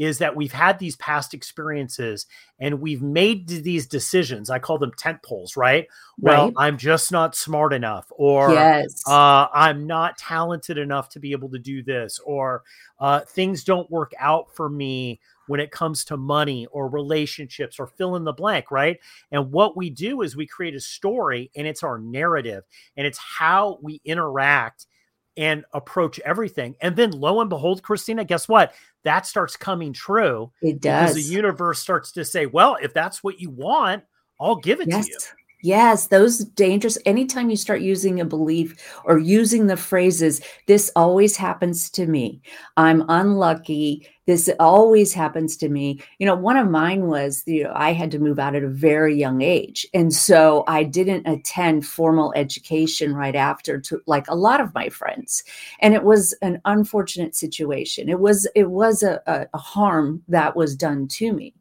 is 0.03 0.19
that 0.19 0.35
we've 0.35 0.53
had 0.53 0.81
these 0.81 0.97
past 0.97 1.33
experiences 1.33 2.27
and 2.59 2.81
we've 2.81 3.03
made 3.03 3.47
these 3.47 3.87
decisions. 3.87 4.51
I 4.51 4.59
call 4.59 4.77
them 4.77 4.91
tent 4.97 5.23
poles, 5.23 5.57
right? 5.57 5.87
right. 6.21 6.39
Well, 6.39 6.53
I'm 6.57 6.77
just 6.77 7.13
not 7.13 7.37
smart 7.37 7.73
enough, 7.73 8.11
or 8.11 8.53
yes. 8.53 9.03
uh, 9.07 9.47
I'm 9.53 9.87
not 9.87 10.19
talented 10.19 10.77
enough 10.77 11.09
to 11.11 11.21
be 11.21 11.31
able 11.31 11.51
to 11.51 11.59
do 11.59 11.85
this, 11.85 12.19
or 12.25 12.65
uh, 12.99 13.21
things 13.21 13.63
don't 13.63 13.89
work 13.91 14.13
out 14.19 14.55
for 14.57 14.69
me 14.69 15.21
when 15.47 15.61
it 15.61 15.71
comes 15.71 16.05
to 16.07 16.17
money 16.17 16.67
or 16.73 16.89
relationships 16.89 17.79
or 17.79 17.87
fill 17.87 18.17
in 18.17 18.25
the 18.25 18.33
blank, 18.33 18.71
right? 18.71 18.99
And 19.31 19.53
what 19.53 19.77
we 19.77 19.91
do 19.91 20.23
is 20.23 20.35
we 20.35 20.47
create 20.47 20.75
a 20.75 20.81
story 20.81 21.51
and 21.55 21.67
it's 21.67 21.83
our 21.83 21.99
narrative 21.99 22.65
and 22.97 23.07
it's 23.07 23.19
how 23.19 23.79
we 23.83 24.01
interact 24.05 24.87
and 25.37 25.65
approach 25.73 26.21
everything. 26.21 26.77
And 26.81 26.95
then 26.97 27.11
lo 27.11 27.41
and 27.41 27.49
behold, 27.49 27.83
Kristina, 27.83 28.27
guess 28.27 28.49
what? 28.49 28.75
That 29.05 29.27
starts 29.27 29.57
coming 29.57 29.93
true. 29.93 30.53
It 30.63 30.81
does. 30.81 31.15
Because 31.15 31.29
the 31.29 31.35
universe 31.35 31.81
starts 31.81 32.13
to 32.13 32.25
say, 32.25 32.47
well, 32.47 32.77
if 32.81 32.95
that's 32.95 33.23
what 33.23 33.41
you 33.41 33.51
want, 33.51 34.05
I'll 34.41 34.57
give 34.57 34.81
it 34.81 34.89
yes. 34.89 35.07
to 35.07 35.13
you. 35.13 35.19
Yes, 35.65 36.09
those 36.09 36.39
dangerous. 36.39 36.99
Anytime 37.07 37.49
you 37.49 37.57
start 37.57 37.83
using 37.83 38.21
a 38.21 38.25
belief 38.25 39.01
or 39.05 39.19
using 39.19 39.69
the 39.69 39.77
phrases, 39.77 40.41
this 40.67 40.91
always 40.97 41.37
happens 41.37 41.89
to 41.91 42.07
me. 42.07 42.43
I'm 42.77 43.05
unlucky. 43.09 44.09
This 44.27 44.49
always 44.61 45.13
happens 45.13 45.57
to 45.59 45.69
me. 45.69 46.01
You 46.19 46.27
know, 46.27 46.35
one 46.35 46.57
of 46.57 46.71
mine 46.71 47.07
was, 47.07 47.43
you 47.47 47.65
know, 47.65 47.73
I 47.75 47.93
had 47.93 48.11
to 48.13 48.19
move 48.19 48.39
out 48.39 48.55
at 48.55 48.63
a 48.63 48.69
very 48.69 49.17
young 49.17 49.43
age. 49.43 49.87
And 49.93 50.15
so 50.15 50.65
I 50.69 50.85
didn't 50.85 51.27
attend 51.27 51.87
formal 51.87 52.33
education 52.37 53.15
right 53.15 53.35
after 53.35 53.81
to 53.81 54.01
like 54.07 54.29
a 54.29 54.37
lot 54.37 54.61
of 54.61 54.75
my 54.75 54.89
friends. 54.89 55.43
And 55.81 55.93
it 55.95 56.05
was 56.05 56.35
an 56.43 56.61
unfortunate 56.65 57.35
situation. 57.35 58.09
It 58.09 58.21
was, 58.21 58.47
it 58.55 58.71
was 58.71 59.03
a, 59.03 59.21
a, 59.27 59.47
a 59.53 59.59
harm 59.59 60.23
that 60.29 60.55
was 60.55 60.77
done 60.77 61.09
to 61.09 61.33
me. 61.33 61.55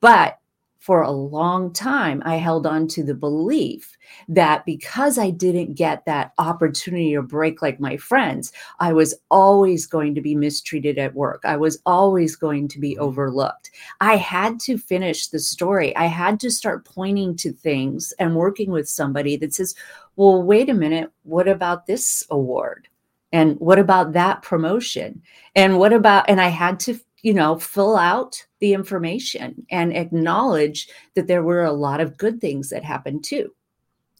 But 0.00 0.38
for 0.86 1.02
a 1.02 1.10
long 1.10 1.72
time, 1.72 2.22
I 2.24 2.36
held 2.36 2.64
on 2.64 2.86
to 2.88 3.02
the 3.02 3.12
belief 3.12 3.98
that 4.28 4.64
because 4.64 5.18
I 5.18 5.30
didn't 5.30 5.74
get 5.74 6.04
that 6.04 6.30
opportunity 6.38 7.16
or 7.16 7.22
break 7.22 7.60
like 7.60 7.80
my 7.80 7.96
friends, 7.96 8.52
I 8.78 8.92
was 8.92 9.12
always 9.28 9.84
going 9.84 10.14
to 10.14 10.20
be 10.20 10.36
mistreated 10.36 10.96
at 10.96 11.16
work. 11.16 11.42
I 11.44 11.56
was 11.56 11.82
always 11.86 12.36
going 12.36 12.68
to 12.68 12.78
be 12.78 12.92
mm-hmm. 12.92 13.02
overlooked. 13.02 13.72
I 14.00 14.16
had 14.16 14.60
to 14.60 14.78
finish 14.78 15.26
the 15.26 15.40
story. 15.40 15.94
I 15.96 16.06
had 16.06 16.38
to 16.38 16.52
start 16.52 16.84
pointing 16.84 17.34
to 17.38 17.52
things 17.52 18.14
and 18.20 18.36
working 18.36 18.70
with 18.70 18.88
somebody 18.88 19.36
that 19.38 19.54
says, 19.54 19.74
well, 20.14 20.40
wait 20.40 20.70
a 20.70 20.74
minute, 20.74 21.10
what 21.24 21.48
about 21.48 21.86
this 21.86 22.24
award? 22.30 22.86
And 23.32 23.58
what 23.58 23.80
about 23.80 24.12
that 24.12 24.42
promotion? 24.42 25.20
And 25.56 25.80
what 25.80 25.92
about, 25.92 26.30
and 26.30 26.40
I 26.40 26.46
had 26.46 26.78
to 26.80 26.94
you 27.26 27.34
know, 27.34 27.58
fill 27.58 27.96
out 27.96 28.40
the 28.60 28.72
information 28.72 29.66
and 29.72 29.92
acknowledge 29.96 30.88
that 31.16 31.26
there 31.26 31.42
were 31.42 31.64
a 31.64 31.72
lot 31.72 32.00
of 32.00 32.16
good 32.16 32.40
things 32.40 32.68
that 32.68 32.84
happened 32.84 33.24
too. 33.24 33.52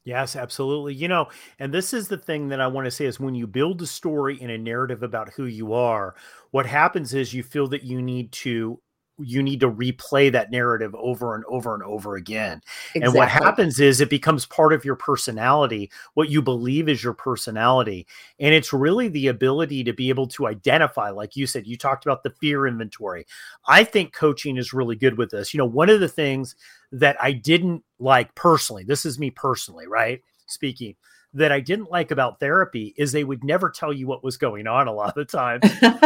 Yes, 0.03 0.35
absolutely. 0.35 0.95
You 0.95 1.07
know, 1.07 1.29
and 1.61 1.73
this 1.73 1.93
is 1.93 2.09
the 2.09 2.19
thing 2.19 2.49
that 2.49 2.61
I 2.61 2.67
want 2.67 2.87
to 2.87 2.91
say 2.91 3.05
is 3.05 3.21
when 3.21 3.37
you 3.37 3.47
build 3.47 3.81
a 3.81 3.87
story 3.87 4.41
and 4.43 4.51
a 4.51 4.59
narrative 4.59 5.05
about 5.05 5.29
who 5.29 5.45
you 5.45 5.73
are, 5.73 6.17
what 6.51 6.67
happens 6.67 7.15
is 7.15 7.33
you 7.33 7.45
feel 7.45 7.69
that 7.69 7.85
you 7.85 8.03
need 8.03 8.33
to 8.33 8.81
you 9.18 9.42
need 9.42 9.61
to 9.61 9.70
replay 9.70 10.30
that 10.30 10.50
narrative 10.50 10.94
over 10.94 11.35
and 11.35 11.44
over 11.46 11.75
and 11.75 11.82
over 11.82 12.16
again. 12.16 12.61
Exactly. 12.94 13.02
And 13.02 13.14
what 13.14 13.28
happens 13.28 13.80
is 13.80 14.00
it 14.00 14.11
becomes 14.11 14.46
part 14.46 14.73
of 14.73 14.85
your 14.85 14.96
personality, 14.96 15.90
what 16.14 16.28
you 16.28 16.42
believe 16.42 16.88
is 16.88 17.02
your 17.02 17.14
personality. 17.14 18.06
And 18.38 18.54
it's 18.54 18.73
really 18.73 19.08
the 19.08 19.28
ability 19.28 19.85
to 19.85 19.92
be 19.92 20.08
able 20.11 20.26
to 20.28 20.46
identify, 20.46 21.11
like 21.11 21.37
you 21.37 21.46
said, 21.46 21.66
you 21.66 21.76
talked 21.76 22.04
about 22.04 22.23
the 22.23 22.35
fear 22.40 22.66
inventory. 22.66 23.26
I 23.66 23.85
think 23.85 24.12
coaching 24.12 24.56
is 24.56 24.73
really 24.73 24.96
good 24.96 25.16
with 25.16 25.30
this. 25.30 25.54
You 25.54 25.58
know, 25.58 25.66
one 25.66 25.88
of 25.88 26.00
the 26.00 26.08
things 26.08 26.54
that 26.92 27.16
I 27.20 27.32
didn't 27.32 27.82
like 27.99 28.35
personally, 28.35 28.85
this 28.85 29.06
is 29.06 29.18
me 29.18 29.30
personally, 29.30 29.87
right? 29.87 30.20
Speaking 30.46 30.94
that 31.35 31.52
I 31.52 31.61
didn't 31.61 31.90
like 31.90 32.11
about 32.11 32.40
therapy 32.40 32.94
is 32.96 33.12
they 33.12 33.25
would 33.25 33.44
never 33.44 33.68
tell 33.68 33.92
you 33.92 34.06
what 34.06 34.25
was 34.25 34.38
going 34.38 34.66
on 34.66 34.88
a 34.88 34.92
lot 34.92 35.11
of 35.11 35.14
the 35.14 35.25
time, 35.25 35.61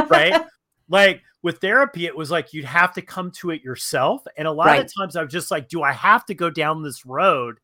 right? 0.08 0.42
Like 0.90 1.23
with 1.42 1.61
therapy, 1.61 2.04
it 2.04 2.16
was 2.16 2.30
like 2.30 2.52
you'd 2.52 2.66
have 2.66 2.92
to 2.94 3.02
come 3.02 3.30
to 3.30 3.50
it 3.50 3.62
yourself. 3.62 4.23
And 4.37 4.47
a 4.47 4.52
lot 4.52 4.66
right. 4.66 4.85
of 4.85 4.92
times 4.92 5.16
I 5.16 5.23
was 5.23 5.32
just 5.32 5.50
like, 5.50 5.68
do 5.68 5.82
I 5.82 5.92
have 5.92 6.26
to 6.26 6.35
go 6.35 6.50
down 6.50 6.82
this 6.82 7.06
road? 7.06 7.59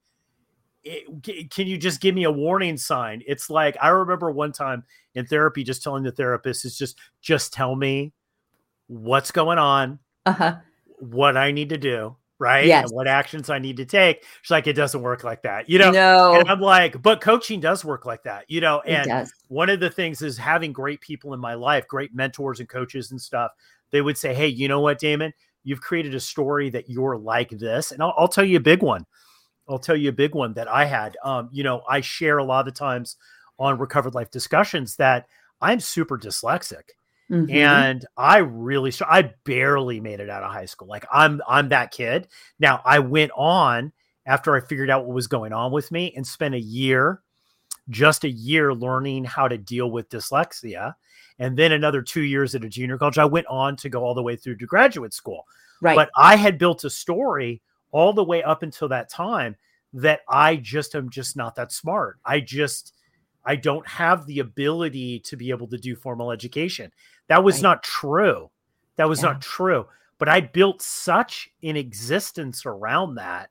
It, 0.85 1.51
can 1.51 1.67
you 1.67 1.77
just 1.77 2.01
give 2.01 2.15
me 2.15 2.23
a 2.25 2.31
warning 2.31 2.77
sign? 2.77 3.23
It's 3.27 3.51
like 3.51 3.77
I 3.83 3.89
remember 3.89 4.31
one 4.31 4.53
time 4.53 4.85
in 5.15 5.27
therapy 5.27 5.65
just 5.65 5.83
telling 5.83 6.05
the 6.05 6.13
therapist 6.13 6.65
is 6.65 6.79
just 6.79 6.97
just 7.21 7.53
tell 7.53 7.75
me 7.75 8.13
what's 8.87 9.33
going 9.33 9.59
on, 9.59 9.99
uh-huh. 10.25 10.59
what 11.01 11.37
I 11.37 11.51
need 11.51 11.71
to 11.71 11.77
do, 11.77 12.17
right? 12.39 12.67
Yes. 12.67 12.85
And 12.85 12.93
what 12.97 13.09
actions 13.09 13.49
I 13.49 13.59
need 13.59 13.79
to 13.79 13.85
take. 13.85 14.25
She's 14.43 14.51
like, 14.51 14.67
it 14.67 14.75
doesn't 14.75 15.01
work 15.01 15.25
like 15.25 15.43
that, 15.43 15.69
you 15.71 15.79
know? 15.79 15.91
No. 15.91 16.35
And 16.35 16.49
I'm 16.49 16.61
like, 16.61 17.01
but 17.01 17.21
coaching 17.21 17.61
does 17.61 17.85
work 17.85 18.05
like 18.05 18.25
that, 18.25 18.45
you 18.49 18.61
know? 18.61 18.81
And 18.81 19.29
one 19.49 19.71
of 19.71 19.81
the 19.81 19.91
things 19.91 20.23
is 20.23 20.37
having 20.37 20.73
great 20.73 21.01
people 21.01 21.35
in 21.35 21.41
my 21.41 21.55
life, 21.55 21.89
great 21.89 22.15
mentors 22.15 22.61
and 22.61 22.69
coaches 22.69 23.11
and 23.11 23.21
stuff. 23.21 23.53
They 23.91 24.03
would 24.03 24.19
say, 24.19 24.35
hey, 24.35 24.49
you 24.49 24.69
know 24.69 24.81
what, 24.81 24.99
Damon? 24.99 25.33
You've 25.65 25.81
created 25.81 26.15
a 26.15 26.21
story 26.21 26.71
that 26.71 26.91
you're 26.91 27.17
like 27.17 27.51
this. 27.51 27.93
And 27.93 28.03
I'll, 28.03 28.15
I'll 28.17 28.29
tell 28.29 28.45
you 28.45 28.59
a 28.59 28.61
big 28.61 28.83
one. 28.83 29.07
I'll 29.69 29.79
tell 29.79 29.97
you 29.97 30.11
a 30.11 30.13
big 30.13 30.35
one 30.35 30.53
that 30.55 30.69
I 30.69 30.85
had. 30.85 31.17
Um, 31.25 31.49
you 31.53 31.65
know, 31.65 31.83
I 31.89 32.01
share 32.01 32.39
a 32.39 32.45
lot 32.45 32.61
of 32.61 32.73
the 32.73 32.79
times 32.79 33.17
on 33.59 33.79
recovered 33.79 34.15
life 34.15 34.31
discussions 34.31 34.97
that 34.97 35.27
I'm 35.61 35.81
super 35.81 36.19
dyslexic. 36.19 36.83
Mm-hmm. 37.31 37.55
And 37.55 38.07
I 38.17 38.39
really, 38.39 38.93
I 39.01 39.33
barely 39.45 40.01
made 40.01 40.21
it 40.21 40.31
out 40.31 40.43
of 40.43 40.53
high 40.53 40.67
school. 40.67 40.89
Like 40.89 41.07
I'm, 41.13 41.43
I'm 41.49 41.71
that 41.71 41.91
kid. 41.91 42.29
Now 42.59 42.81
I 42.85 43.01
went 43.01 43.33
on 43.37 43.93
after 44.27 44.55
I 44.55 44.61
figured 44.61 44.91
out 44.91 45.07
what 45.07 45.15
was 45.15 45.27
going 45.27 45.53
on 45.53 45.73
with 45.73 45.91
me 45.91 46.13
and 46.17 46.27
spent 46.27 46.55
a 46.55 46.61
year, 46.61 47.23
just 47.89 48.25
a 48.25 48.29
year 48.29 48.75
learning 48.75 49.25
how 49.25 49.49
to 49.49 49.59
deal 49.59 49.91
with 49.91 50.09
dyslexia. 50.09 50.95
And 51.39 51.57
then 51.57 51.73
another 51.73 52.03
two 52.03 52.23
years 52.23 52.55
at 52.55 52.65
a 52.65 52.69
junior 52.69 52.99
college. 52.99 53.19
I 53.19 53.25
went 53.25 53.47
on 53.49 53.77
to 53.77 53.89
go 53.89 54.03
all 54.05 54.15
the 54.15 54.23
way 54.23 54.37
through 54.37 54.57
to 54.57 54.67
graduate 54.67 55.13
school. 55.13 55.47
Right. 55.81 55.95
But 55.95 56.11
I 56.17 56.37
had 56.37 56.59
built 56.59 56.85
a 56.85 56.91
story 56.91 57.61
all 57.93 58.13
the 58.13 58.25
way 58.25 58.43
up 58.43 58.63
until 58.63 58.89
that 58.89 59.11
time 59.11 59.57
that 59.93 60.21
I 60.29 60.57
just 60.57 60.95
am 60.95 61.11
just 61.11 61.37
not 61.37 61.55
that 61.57 61.73
smart. 61.73 62.19
I 62.25 62.41
just, 62.41 62.95
I 63.45 63.57
don't 63.57 63.87
have 63.87 64.27
the 64.27 64.41
ability 64.41 65.21
to 65.21 65.37
be 65.37 65.51
able 65.51 65.69
to 65.69 65.79
do 65.79 65.95
formal 65.95 66.33
education. 66.33 66.93
That 67.29 67.45
was 67.45 67.57
right. 67.57 67.63
not 67.63 67.83
true. 67.83 68.51
That 68.97 69.09
was 69.09 69.23
yeah. 69.23 69.31
not 69.31 69.43
true. 69.43 69.87
But 70.19 70.29
I 70.29 70.41
built 70.41 70.81
such 70.81 71.51
an 71.63 71.77
existence 71.77 72.65
around 72.65 73.17
that 73.17 73.51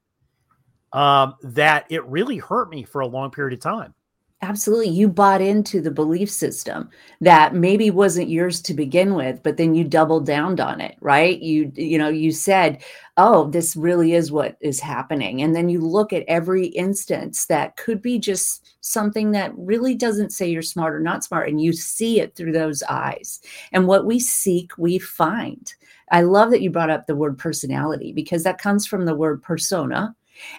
um, 0.94 1.36
that 1.44 1.86
it 1.90 2.04
really 2.06 2.38
hurt 2.38 2.70
me 2.70 2.84
for 2.84 3.02
a 3.02 3.08
long 3.08 3.30
period 3.30 3.54
of 3.54 3.60
time. 3.60 3.94
Absolutely. 4.42 4.90
You 4.90 5.08
bought 5.08 5.42
into 5.42 5.82
the 5.82 5.90
belief 5.90 6.30
system 6.30 6.90
that 7.22 7.56
maybe 7.56 7.90
wasn't 7.90 8.30
yours 8.30 8.62
to 8.64 8.74
begin 8.74 9.16
with, 9.16 9.42
but 9.42 9.58
then 9.58 9.74
you 9.74 9.84
doubled 9.86 10.26
down 10.26 10.60
on 10.60 10.82
it, 10.82 10.98
right? 11.02 11.40
You 11.42 11.72
you 11.76 11.98
know, 11.98 12.10
you 12.10 12.32
said, 12.32 12.84
"Oh, 13.18 13.50
this 13.50 13.76
really 13.76 14.14
is 14.14 14.32
what 14.32 14.58
is 14.60 14.80
happening." 14.82 15.42
And 15.42 15.56
then 15.56 15.70
you 15.70 15.80
look 15.80 16.12
at 16.14 16.26
every 16.28 16.68
instance 16.68 17.46
that 17.48 17.78
could 17.78 18.02
be 18.02 18.20
just 18.20 18.76
something 18.82 19.32
that 19.32 19.52
really 19.58 19.96
doesn't 19.96 20.32
say 20.32 20.48
you're 20.50 20.62
smart 20.62 20.94
or 20.94 21.00
not 21.00 21.24
smart 21.24 21.50
and 21.50 21.60
you 21.62 21.72
see 21.74 22.20
it 22.20 22.36
through 22.36 22.52
those 22.52 22.84
eyes. 22.84 23.40
And 23.72 23.88
what 23.88 24.06
we 24.06 24.20
seek, 24.20 24.78
we 24.78 25.00
find. 25.00 25.74
I 26.12 26.22
love 26.22 26.52
that 26.52 26.62
you 26.62 26.70
brought 26.70 26.90
up 26.92 27.08
the 27.08 27.16
word 27.16 27.38
personality 27.40 28.12
because 28.12 28.44
that 28.44 28.60
comes 28.60 28.86
from 28.86 29.06
the 29.06 29.16
word 29.16 29.42
persona. 29.42 30.14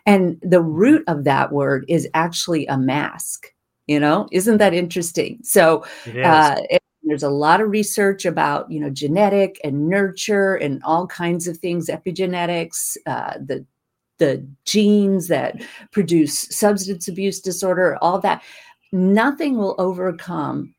And 0.06 0.38
the 0.42 0.62
root 0.62 1.04
of 1.06 1.24
that 1.24 1.52
word 1.52 1.84
is 1.88 2.08
actually 2.14 2.66
a 2.66 2.78
mask 2.78 3.52
you 3.86 4.00
know? 4.00 4.28
Isn't 4.32 4.58
that 4.58 4.74
interesting? 4.74 5.38
So 5.42 5.84
uh, 6.24 6.56
it, 6.70 6.82
there's 7.04 7.22
a 7.22 7.30
lot 7.30 7.60
of 7.60 7.70
research 7.70 8.24
about 8.24 8.70
you 8.70 8.80
know 8.80 8.90
genetic 8.90 9.60
and 9.64 9.88
nurture 9.88 10.56
and 10.56 10.82
all 10.84 11.06
kinds 11.06 11.46
of 11.46 11.56
things 11.58 11.88
epigenetics 11.88 12.96
uh, 13.06 13.34
the 13.38 13.64
the 14.18 14.46
genes 14.64 15.28
that 15.28 15.62
produce 15.92 16.48
substance 16.50 17.06
abuse 17.06 17.40
disorder 17.40 17.98
all 18.00 18.18
that. 18.20 18.42
Nothing 18.92 19.58
will 19.58 19.74
overcome 19.78 20.74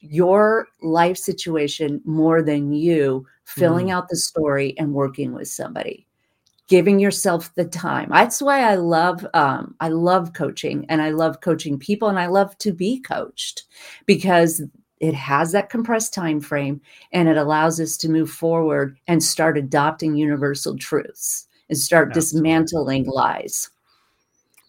your 0.00 0.66
life 0.82 1.16
situation 1.16 2.00
more 2.04 2.42
than 2.42 2.72
you 2.72 3.26
filling 3.44 3.88
mm. 3.88 3.92
out 3.92 4.08
the 4.08 4.16
story 4.16 4.74
and 4.78 4.94
working 4.94 5.32
with 5.32 5.48
somebody 5.48 6.06
giving 6.70 7.00
yourself 7.00 7.52
the 7.56 7.64
time. 7.64 8.08
That's 8.10 8.40
why 8.40 8.60
I 8.62 8.76
love 8.76 9.26
um, 9.34 9.74
I 9.80 9.88
love 9.88 10.32
coaching 10.32 10.86
and 10.88 11.02
I 11.02 11.10
love 11.10 11.40
coaching 11.40 11.80
people 11.80 12.08
and 12.08 12.18
I 12.18 12.26
love 12.26 12.56
to 12.58 12.72
be 12.72 13.00
coached 13.00 13.64
because 14.06 14.62
it 15.00 15.12
has 15.12 15.50
that 15.50 15.68
compressed 15.68 16.14
time 16.14 16.40
frame 16.40 16.80
and 17.12 17.28
it 17.28 17.36
allows 17.36 17.80
us 17.80 17.96
to 17.98 18.08
move 18.08 18.30
forward 18.30 18.96
and 19.08 19.20
start 19.20 19.58
adopting 19.58 20.14
universal 20.14 20.78
truths 20.78 21.48
and 21.68 21.76
start 21.76 22.10
Absolutely. 22.10 22.38
dismantling 22.38 23.06
lies. 23.06 23.70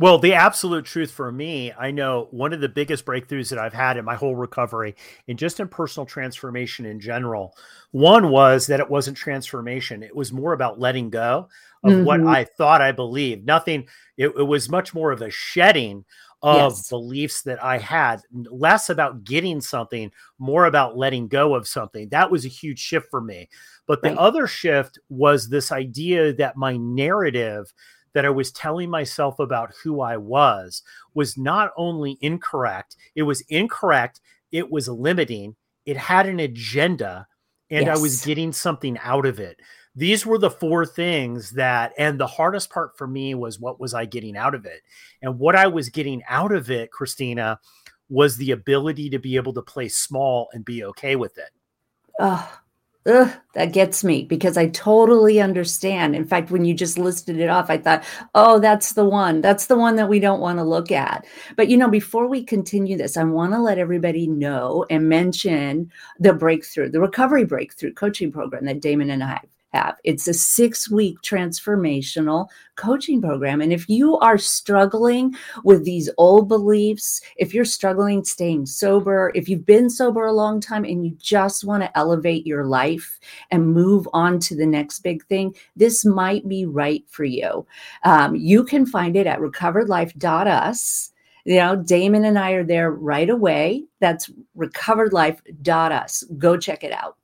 Well, 0.01 0.17
the 0.17 0.34
absolute 0.34 0.86
truth 0.86 1.12
for 1.12 1.31
me, 1.31 1.72
I 1.77 1.91
know 1.91 2.27
one 2.31 2.53
of 2.53 2.60
the 2.62 2.67
biggest 2.67 3.05
breakthroughs 3.05 3.51
that 3.51 3.60
I've 3.60 3.75
had 3.75 3.98
in 3.98 4.05
my 4.05 4.15
whole 4.15 4.36
recovery 4.36 4.96
and 5.27 5.38
just 5.38 5.60
in 5.60 5.67
personal 5.67 6.08
transformation 6.08 6.88
in 6.88 7.00
general. 7.00 7.55
One 7.91 8.31
was 8.31 8.65
that 8.65 8.79
it 8.79 8.89
wasn't 8.89 9.17
transformation, 9.17 10.01
it 10.01 10.15
was 10.15 10.34
more 10.34 10.53
about 10.53 10.79
letting 10.79 11.12
go 11.12 11.50
of 11.84 11.92
mm-hmm. 11.92 12.04
what 12.04 12.22
I 12.22 12.44
thought 12.44 12.82
I 12.82 12.92
believed. 12.92 13.46
Nothing, 13.46 13.88
it, 14.18 14.28
it 14.38 14.44
was 14.44 14.70
much 14.70 14.94
more 14.94 15.12
of 15.12 15.22
a 15.22 15.30
shedding 15.30 16.06
of 16.44 16.74
yes. 16.74 16.90
beliefs 16.90 17.42
that 17.44 17.64
I 17.64 17.78
had, 17.78 18.22
less 18.32 18.90
about 18.90 19.24
getting 19.24 19.62
something, 19.62 20.12
more 20.40 20.66
about 20.66 20.98
letting 20.98 21.28
go 21.28 21.54
of 21.54 21.68
something. 21.68 22.10
That 22.10 22.32
was 22.32 22.46
a 22.46 22.50
huge 22.50 22.80
shift 22.80 23.08
for 23.12 23.22
me. 23.22 23.50
But 23.88 24.02
the 24.02 24.10
right. 24.10 24.18
other 24.18 24.48
shift 24.48 24.98
was 25.10 25.50
this 25.50 25.72
idea 25.72 26.34
that 26.34 26.58
my 26.58 26.78
narrative 26.78 27.72
that 28.14 28.26
I 28.26 28.30
was 28.30 28.52
telling 28.52 28.90
myself 28.90 29.40
about 29.40 29.74
who 29.84 30.02
I 30.02 30.18
was 30.18 30.84
was 31.14 31.38
not 31.38 31.72
only 31.78 32.18
incorrect, 32.22 32.96
it 33.16 33.24
was 33.24 33.42
incorrect, 33.50 34.20
it 34.52 34.70
was 34.70 34.90
limiting, 34.90 35.56
it 35.86 35.96
had 35.96 36.26
an 36.26 36.40
agenda, 36.40 37.28
and 37.70 37.86
yes. 37.86 37.98
I 37.98 38.02
was 38.02 38.26
getting 38.26 38.52
something 38.52 38.98
out 39.02 39.26
of 39.26 39.40
it 39.40 39.60
these 39.95 40.25
were 40.25 40.38
the 40.38 40.50
four 40.50 40.86
things 40.86 41.51
that 41.51 41.93
and 41.98 42.19
the 42.19 42.27
hardest 42.27 42.69
part 42.69 42.98
for 42.98 43.07
me 43.07 43.36
was 43.36 43.60
what 43.60 43.79
was 43.79 43.93
i 43.93 44.05
getting 44.05 44.38
out 44.38 44.55
of 44.55 44.65
it 44.65 44.81
and 45.21 45.38
what 45.38 45.55
i 45.55 45.67
was 45.67 45.89
getting 45.89 46.21
out 46.27 46.51
of 46.51 46.69
it 46.69 46.89
kristina 46.91 47.57
was 48.10 48.38
the 48.38 48.51
ability 48.51 49.10
to 49.10 49.19
be 49.19 49.36
able 49.36 49.53
to 49.53 49.62
play 49.62 49.88
small 49.88 50.50
and 50.53 50.65
be 50.65 50.83
okay 50.83 51.15
with 51.15 51.38
it 51.38 51.51
oh 52.19 52.62
Ugh, 53.07 53.33
that 53.55 53.74
gets 53.74 54.03
me 54.03 54.25
because 54.25 54.57
I 54.57 54.67
totally 54.69 55.41
understand. 55.41 56.15
In 56.15 56.24
fact, 56.24 56.51
when 56.51 56.65
you 56.65 56.75
just 56.75 57.00
listed 57.00 57.39
it 57.39 57.50
off, 57.50 57.71
I 57.71 57.79
thought, 57.79 58.03
oh, 58.36 58.60
that's 58.60 58.93
the 58.93 59.05
one. 59.05 59.41
That's 59.41 59.65
the 59.65 59.75
one 59.75 59.95
that 59.95 60.07
we 60.07 60.19
don't 60.19 60.39
want 60.39 60.60
to 60.60 60.63
look 60.63 60.91
at. 60.91 61.25
But, 61.57 61.67
you 61.67 61.77
know, 61.77 61.89
before 61.89 62.27
we 62.27 62.43
continue 62.43 62.95
this, 62.95 63.17
I 63.17 63.24
want 63.24 63.53
to 63.53 63.60
let 63.60 63.79
everybody 63.79 64.27
know 64.27 64.86
and 64.91 65.10
mention 65.10 65.91
the 66.19 66.33
breakthrough, 66.33 66.89
the 66.89 67.01
recovery 67.01 67.43
breakthrough 67.43 67.93
coaching 67.93 68.31
program 68.31 68.65
that 68.65 68.81
Damon 68.81 69.10
and 69.10 69.24
I 69.24 69.29
have. 69.29 69.48
It's 70.04 70.28
a 70.28 70.34
six 70.34 70.90
week 70.90 71.22
transformational 71.22 72.48
coaching 72.75 73.22
program. 73.22 73.62
And 73.62 73.72
if 73.72 73.88
you 73.88 74.18
are 74.18 74.38
struggling 74.38 75.36
with 75.63 75.86
these 75.86 76.10
old 76.18 76.48
beliefs, 76.48 77.22
if 77.38 77.54
you're 77.54 77.66
struggling 77.66 78.24
staying 78.24 78.66
sober, 78.66 79.32
if 79.36 79.48
you've 79.48 79.66
been 79.66 79.90
sober 79.90 80.25
a 80.25 80.34
long 80.34 80.60
time 80.60 80.84
and 80.84 81.06
you 81.06 81.16
just 81.20 81.63
want 81.63 81.84
to 81.84 81.98
elevate 81.98 82.46
your 82.46 82.66
life 82.66 83.20
and 83.50 83.74
move 83.74 84.08
on 84.13 84.40
to 84.40 84.56
the 84.56 84.66
next 84.66 85.00
big 85.00 85.25
thing, 85.25 85.56
this 85.75 86.04
might 86.04 86.48
be 86.48 86.66
right 86.66 87.04
for 87.08 87.24
you. 87.24 87.66
Um, 88.04 88.36
you 88.36 88.63
can 88.63 88.86
find 88.86 89.16
it 89.16 89.28
at 89.28 89.40
recoveredlife.us 89.40 91.12
you 91.44 91.56
know 91.56 91.75
damon 91.75 92.24
and 92.25 92.38
i 92.38 92.51
are 92.51 92.63
there 92.63 92.92
right 92.92 93.30
away. 93.30 93.84
That's 94.00 94.30
recoveredlife.us 94.56 96.24
go 96.38 96.58
check 96.58 96.84
it 96.84 96.92
out 96.92 97.18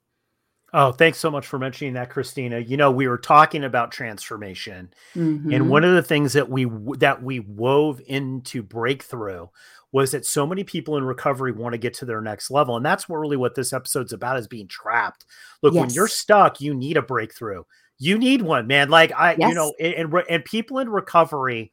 Oh, 0.79 0.91
thanks 0.91 1.17
so 1.17 1.31
much 1.31 1.47
for 1.47 1.57
mentioning 1.57 1.93
that, 1.93 2.11
Kristina. 2.11 2.65
You 2.65 2.77
know, 2.77 2.91
we 2.91 3.07
were 3.07 3.17
talking 3.17 3.63
about 3.63 3.91
transformation, 3.91 4.93
mm-hmm. 5.15 5.51
and 5.51 5.71
one 5.71 5.83
of 5.83 5.95
the 5.95 6.03
things 6.03 6.33
that 6.33 6.51
we 6.51 6.67
that 6.99 7.23
we 7.23 7.39
wove 7.39 7.99
into 8.05 8.61
breakthrough 8.61 9.47
was 9.91 10.11
that 10.11 10.23
so 10.23 10.45
many 10.45 10.63
people 10.63 10.95
in 10.95 11.03
recovery 11.03 11.51
want 11.51 11.73
to 11.73 11.79
get 11.79 11.95
to 11.95 12.05
their 12.05 12.21
next 12.21 12.51
level, 12.51 12.77
and 12.77 12.85
that's 12.85 13.09
really 13.09 13.37
what 13.37 13.55
this 13.55 13.73
episode's 13.73 14.13
about: 14.13 14.37
is 14.37 14.47
being 14.47 14.67
trapped. 14.67 15.25
Look, 15.63 15.73
yes. 15.73 15.81
when 15.81 15.89
you're 15.89 16.07
stuck, 16.07 16.61
you 16.61 16.75
need 16.75 16.95
a 16.95 17.01
breakthrough. 17.01 17.63
You 17.97 18.19
need 18.19 18.43
one, 18.43 18.67
man. 18.67 18.91
Like 18.91 19.11
I, 19.17 19.35
yes. 19.35 19.49
you 19.49 19.55
know, 19.55 19.73
and, 19.79 19.95
and 19.95 20.13
and 20.29 20.45
people 20.45 20.77
in 20.77 20.89
recovery 20.89 21.71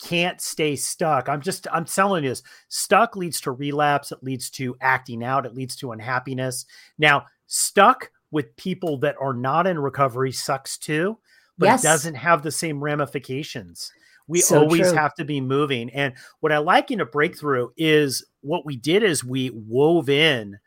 can't 0.00 0.40
stay 0.40 0.76
stuck. 0.76 1.28
I'm 1.28 1.40
just 1.40 1.66
I'm 1.72 1.84
telling 1.84 2.22
you 2.22 2.30
this. 2.30 2.44
Stuck 2.68 3.16
leads 3.16 3.40
to 3.40 3.50
relapse, 3.50 4.12
it 4.12 4.22
leads 4.22 4.50
to 4.50 4.76
acting 4.80 5.24
out, 5.24 5.46
it 5.46 5.54
leads 5.56 5.74
to 5.78 5.90
unhappiness. 5.90 6.64
Now, 6.96 7.26
stuck 7.48 8.12
with 8.30 8.54
people 8.56 8.98
that 8.98 9.16
are 9.20 9.34
not 9.34 9.66
in 9.66 9.78
recovery 9.78 10.32
sucks 10.32 10.78
too, 10.78 11.18
but 11.58 11.66
yes. 11.66 11.82
it 11.82 11.86
doesn't 11.86 12.14
have 12.14 12.42
the 12.42 12.50
same 12.50 12.82
ramifications. 12.82 13.92
We 14.28 14.40
so 14.40 14.60
always 14.60 14.88
true. 14.88 14.96
have 14.96 15.14
to 15.14 15.24
be 15.24 15.40
moving. 15.40 15.90
And 15.90 16.14
what 16.38 16.52
I 16.52 16.58
like 16.58 16.90
in 16.90 17.00
a 17.00 17.06
breakthrough 17.06 17.70
is 17.76 18.24
what 18.42 18.64
we 18.64 18.76
did 18.76 19.02
is 19.02 19.24
we 19.24 19.50
wove 19.50 20.08
in 20.08 20.58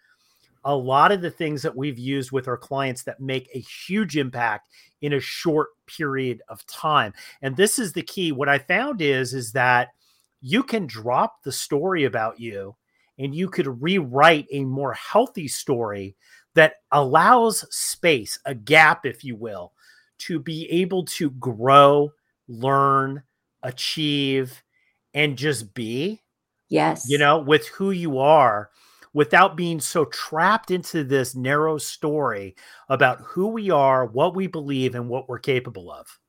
a 0.65 0.75
lot 0.75 1.11
of 1.11 1.21
the 1.21 1.31
things 1.31 1.61
that 1.61 1.75
we've 1.75 1.99
used 1.99 2.31
with 2.31 2.47
our 2.47 2.57
clients 2.57 3.03
that 3.03 3.19
make 3.19 3.49
a 3.53 3.59
huge 3.59 4.17
impact 4.17 4.69
in 5.01 5.13
a 5.13 5.19
short 5.19 5.69
period 5.87 6.41
of 6.49 6.65
time. 6.67 7.13
And 7.41 7.55
this 7.55 7.79
is 7.79 7.93
the 7.93 8.01
key. 8.01 8.31
What 8.31 8.49
I 8.49 8.59
found 8.59 9.01
is 9.01 9.33
is 9.33 9.51
that 9.53 9.89
you 10.41 10.63
can 10.63 10.85
drop 10.85 11.43
the 11.43 11.51
story 11.51 12.03
about 12.03 12.39
you 12.39 12.75
and 13.17 13.35
you 13.35 13.49
could 13.49 13.81
rewrite 13.81 14.47
a 14.51 14.63
more 14.63 14.93
healthy 14.93 15.47
story 15.47 16.15
that 16.55 16.75
allows 16.91 17.65
space, 17.75 18.39
a 18.45 18.53
gap, 18.53 19.05
if 19.05 19.23
you 19.23 19.35
will, 19.35 19.73
to 20.19 20.39
be 20.39 20.69
able 20.69 21.05
to 21.05 21.31
grow, 21.31 22.11
learn, 22.47 23.23
achieve, 23.63 24.63
and 25.13 25.37
just 25.37 25.73
be. 25.73 26.21
Yes. 26.69 27.05
You 27.07 27.17
know, 27.17 27.39
with 27.39 27.67
who 27.67 27.91
you 27.91 28.19
are 28.19 28.69
without 29.13 29.55
being 29.55 29.79
so 29.79 30.05
trapped 30.05 30.71
into 30.71 31.03
this 31.03 31.35
narrow 31.35 31.77
story 31.77 32.55
about 32.89 33.21
who 33.21 33.47
we 33.47 33.69
are, 33.69 34.05
what 34.05 34.35
we 34.35 34.47
believe, 34.47 34.95
and 34.95 35.07
what 35.07 35.29
we're 35.29 35.39
capable 35.39 35.91
of. 35.91 36.19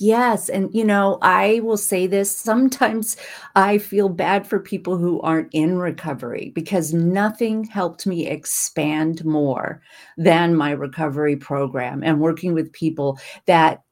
Yes. 0.00 0.48
And, 0.48 0.74
you 0.74 0.84
know, 0.84 1.18
I 1.22 1.60
will 1.60 1.76
say 1.76 2.08
this 2.08 2.34
sometimes 2.36 3.16
I 3.54 3.78
feel 3.78 4.08
bad 4.08 4.44
for 4.44 4.58
people 4.58 4.96
who 4.96 5.20
aren't 5.20 5.50
in 5.54 5.78
recovery 5.78 6.50
because 6.54 6.92
nothing 6.92 7.62
helped 7.64 8.04
me 8.04 8.26
expand 8.26 9.24
more 9.24 9.80
than 10.16 10.56
my 10.56 10.72
recovery 10.72 11.36
program 11.36 12.02
and 12.02 12.18
working 12.20 12.54
with 12.54 12.72
people 12.72 13.20
that 13.46 13.82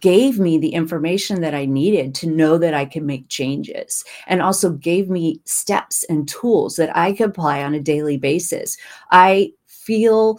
gave 0.00 0.38
me 0.38 0.58
the 0.58 0.70
information 0.70 1.42
that 1.42 1.54
I 1.54 1.66
needed 1.66 2.14
to 2.16 2.28
know 2.28 2.58
that 2.58 2.74
I 2.74 2.86
can 2.86 3.06
make 3.06 3.28
changes 3.28 4.04
and 4.26 4.42
also 4.42 4.70
gave 4.72 5.10
me 5.10 5.40
steps 5.44 6.04
and 6.08 6.28
tools 6.28 6.76
that 6.76 6.96
I 6.96 7.12
could 7.12 7.30
apply 7.30 7.62
on 7.62 7.74
a 7.74 7.80
daily 7.80 8.16
basis. 8.18 8.76
I 9.12 9.52
feel 9.66 10.38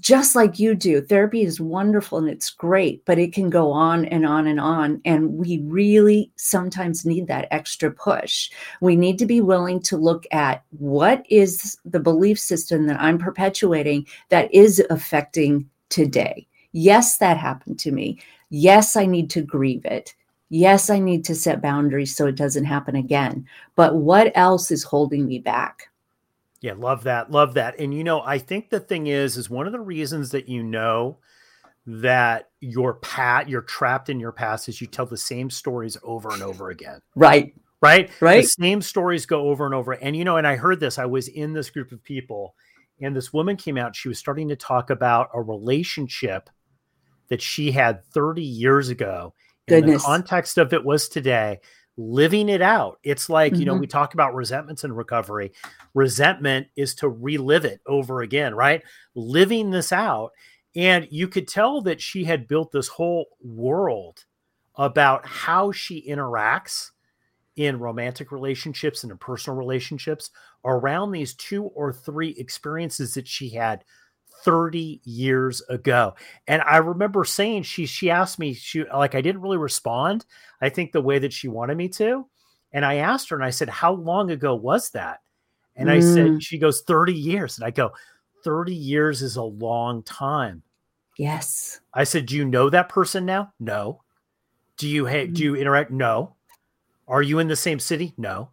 just 0.00 0.34
like 0.34 0.58
you 0.58 0.74
do, 0.74 1.00
therapy 1.00 1.42
is 1.42 1.60
wonderful 1.60 2.18
and 2.18 2.28
it's 2.28 2.50
great, 2.50 3.04
but 3.04 3.18
it 3.18 3.32
can 3.32 3.50
go 3.50 3.70
on 3.70 4.04
and 4.06 4.26
on 4.26 4.46
and 4.46 4.60
on. 4.60 5.00
And 5.04 5.34
we 5.34 5.60
really 5.64 6.30
sometimes 6.36 7.06
need 7.06 7.26
that 7.28 7.48
extra 7.50 7.90
push. 7.90 8.50
We 8.80 8.96
need 8.96 9.18
to 9.18 9.26
be 9.26 9.40
willing 9.40 9.80
to 9.82 9.96
look 9.96 10.26
at 10.32 10.64
what 10.70 11.24
is 11.28 11.78
the 11.84 12.00
belief 12.00 12.38
system 12.38 12.86
that 12.86 13.00
I'm 13.00 13.18
perpetuating 13.18 14.06
that 14.28 14.52
is 14.52 14.82
affecting 14.90 15.68
today. 15.88 16.46
Yes, 16.72 17.18
that 17.18 17.36
happened 17.36 17.78
to 17.80 17.92
me. 17.92 18.20
Yes, 18.50 18.96
I 18.96 19.06
need 19.06 19.30
to 19.30 19.42
grieve 19.42 19.84
it. 19.84 20.14
Yes, 20.48 20.90
I 20.90 20.98
need 21.00 21.24
to 21.24 21.34
set 21.34 21.60
boundaries 21.60 22.14
so 22.14 22.26
it 22.26 22.36
doesn't 22.36 22.64
happen 22.64 22.94
again. 22.94 23.46
But 23.74 23.96
what 23.96 24.30
else 24.36 24.70
is 24.70 24.84
holding 24.84 25.26
me 25.26 25.38
back? 25.40 25.88
Yeah, 26.60 26.74
love 26.76 27.04
that. 27.04 27.30
Love 27.30 27.54
that. 27.54 27.78
And 27.78 27.92
you 27.94 28.04
know, 28.04 28.22
I 28.22 28.38
think 28.38 28.70
the 28.70 28.80
thing 28.80 29.06
is 29.06 29.36
is 29.36 29.50
one 29.50 29.66
of 29.66 29.72
the 29.72 29.80
reasons 29.80 30.30
that 30.30 30.48
you 30.48 30.62
know 30.62 31.18
that 31.86 32.50
your 32.60 32.94
pat 32.94 33.48
you're 33.48 33.62
trapped 33.62 34.08
in 34.08 34.18
your 34.18 34.32
past 34.32 34.68
is 34.68 34.80
you 34.80 34.86
tell 34.86 35.06
the 35.06 35.16
same 35.16 35.50
stories 35.50 35.96
over 36.02 36.30
and 36.30 36.42
over 36.42 36.70
again. 36.70 37.00
Right. 37.14 37.54
Right? 37.82 38.10
Right. 38.20 38.42
The 38.42 38.48
same 38.48 38.80
stories 38.80 39.26
go 39.26 39.48
over 39.48 39.66
and 39.66 39.74
over. 39.74 39.92
And 39.92 40.16
you 40.16 40.24
know, 40.24 40.38
and 40.38 40.46
I 40.46 40.56
heard 40.56 40.80
this, 40.80 40.98
I 40.98 41.06
was 41.06 41.28
in 41.28 41.52
this 41.52 41.70
group 41.70 41.92
of 41.92 42.02
people 42.02 42.54
and 43.00 43.14
this 43.14 43.32
woman 43.32 43.56
came 43.56 43.76
out, 43.76 43.94
she 43.94 44.08
was 44.08 44.18
starting 44.18 44.48
to 44.48 44.56
talk 44.56 44.90
about 44.90 45.28
a 45.34 45.42
relationship 45.42 46.48
that 47.28 47.42
she 47.42 47.70
had 47.70 48.04
30 48.06 48.42
years 48.42 48.88
ago. 48.88 49.34
And 49.68 49.88
the 49.88 49.98
context 49.98 50.58
of 50.58 50.72
it 50.72 50.84
was 50.84 51.08
today 51.08 51.60
living 51.96 52.48
it 52.48 52.62
out. 52.62 52.98
It's 53.02 53.28
like, 53.28 53.52
mm-hmm. 53.52 53.60
you 53.60 53.66
know, 53.66 53.72
mm-hmm. 53.72 53.82
we 53.82 53.86
talk 53.86 54.14
about 54.14 54.34
resentments 54.34 54.84
and 54.84 54.96
recovery. 54.96 55.52
Resentment 55.94 56.68
is 56.76 56.94
to 56.96 57.08
relive 57.08 57.64
it 57.64 57.80
over 57.86 58.22
again, 58.22 58.54
right? 58.54 58.82
Living 59.14 59.70
this 59.70 59.92
out. 59.92 60.32
And 60.74 61.08
you 61.10 61.26
could 61.26 61.48
tell 61.48 61.80
that 61.82 62.02
she 62.02 62.24
had 62.24 62.48
built 62.48 62.70
this 62.70 62.88
whole 62.88 63.26
world 63.42 64.24
about 64.76 65.26
how 65.26 65.72
she 65.72 66.06
interacts 66.06 66.90
in 67.56 67.78
romantic 67.78 68.30
relationships 68.30 69.02
and 69.02 69.10
in 69.10 69.16
personal 69.16 69.56
relationships 69.56 70.30
around 70.66 71.10
these 71.10 71.34
two 71.34 71.64
or 71.64 71.92
three 71.92 72.30
experiences 72.32 73.14
that 73.14 73.26
she 73.26 73.48
had 73.48 73.82
30 74.44 75.00
years 75.04 75.60
ago. 75.68 76.14
And 76.46 76.62
I 76.62 76.78
remember 76.78 77.24
saying 77.24 77.64
she 77.64 77.86
she 77.86 78.10
asked 78.10 78.38
me 78.38 78.54
she 78.54 78.84
like 78.84 79.14
I 79.14 79.20
didn't 79.20 79.42
really 79.42 79.58
respond. 79.58 80.24
I 80.60 80.68
think 80.68 80.92
the 80.92 81.00
way 81.00 81.18
that 81.18 81.32
she 81.32 81.48
wanted 81.48 81.76
me 81.76 81.88
to. 81.90 82.26
And 82.72 82.84
I 82.84 82.96
asked 82.96 83.28
her 83.30 83.36
and 83.36 83.44
I 83.44 83.50
said, 83.50 83.68
"How 83.68 83.92
long 83.92 84.30
ago 84.30 84.54
was 84.54 84.90
that?" 84.90 85.20
And 85.74 85.88
mm. 85.88 85.92
I 85.92 86.00
said 86.00 86.26
mm. 86.26 86.42
she 86.42 86.58
goes 86.58 86.82
30 86.82 87.12
years. 87.12 87.58
And 87.58 87.66
I 87.66 87.70
go, 87.70 87.92
"30 88.44 88.74
years 88.74 89.22
is 89.22 89.36
a 89.36 89.42
long 89.42 90.02
time." 90.02 90.62
Yes. 91.18 91.80
I 91.94 92.04
said, 92.04 92.26
"Do 92.26 92.36
you 92.36 92.44
know 92.44 92.70
that 92.70 92.88
person 92.88 93.24
now?" 93.24 93.52
No. 93.58 94.02
Do 94.76 94.88
you 94.88 95.06
hey, 95.06 95.26
mm. 95.26 95.34
do 95.34 95.42
you 95.42 95.56
interact? 95.56 95.90
No. 95.90 96.34
Are 97.08 97.22
you 97.22 97.38
in 97.38 97.48
the 97.48 97.56
same 97.56 97.78
city? 97.78 98.14
No. 98.16 98.50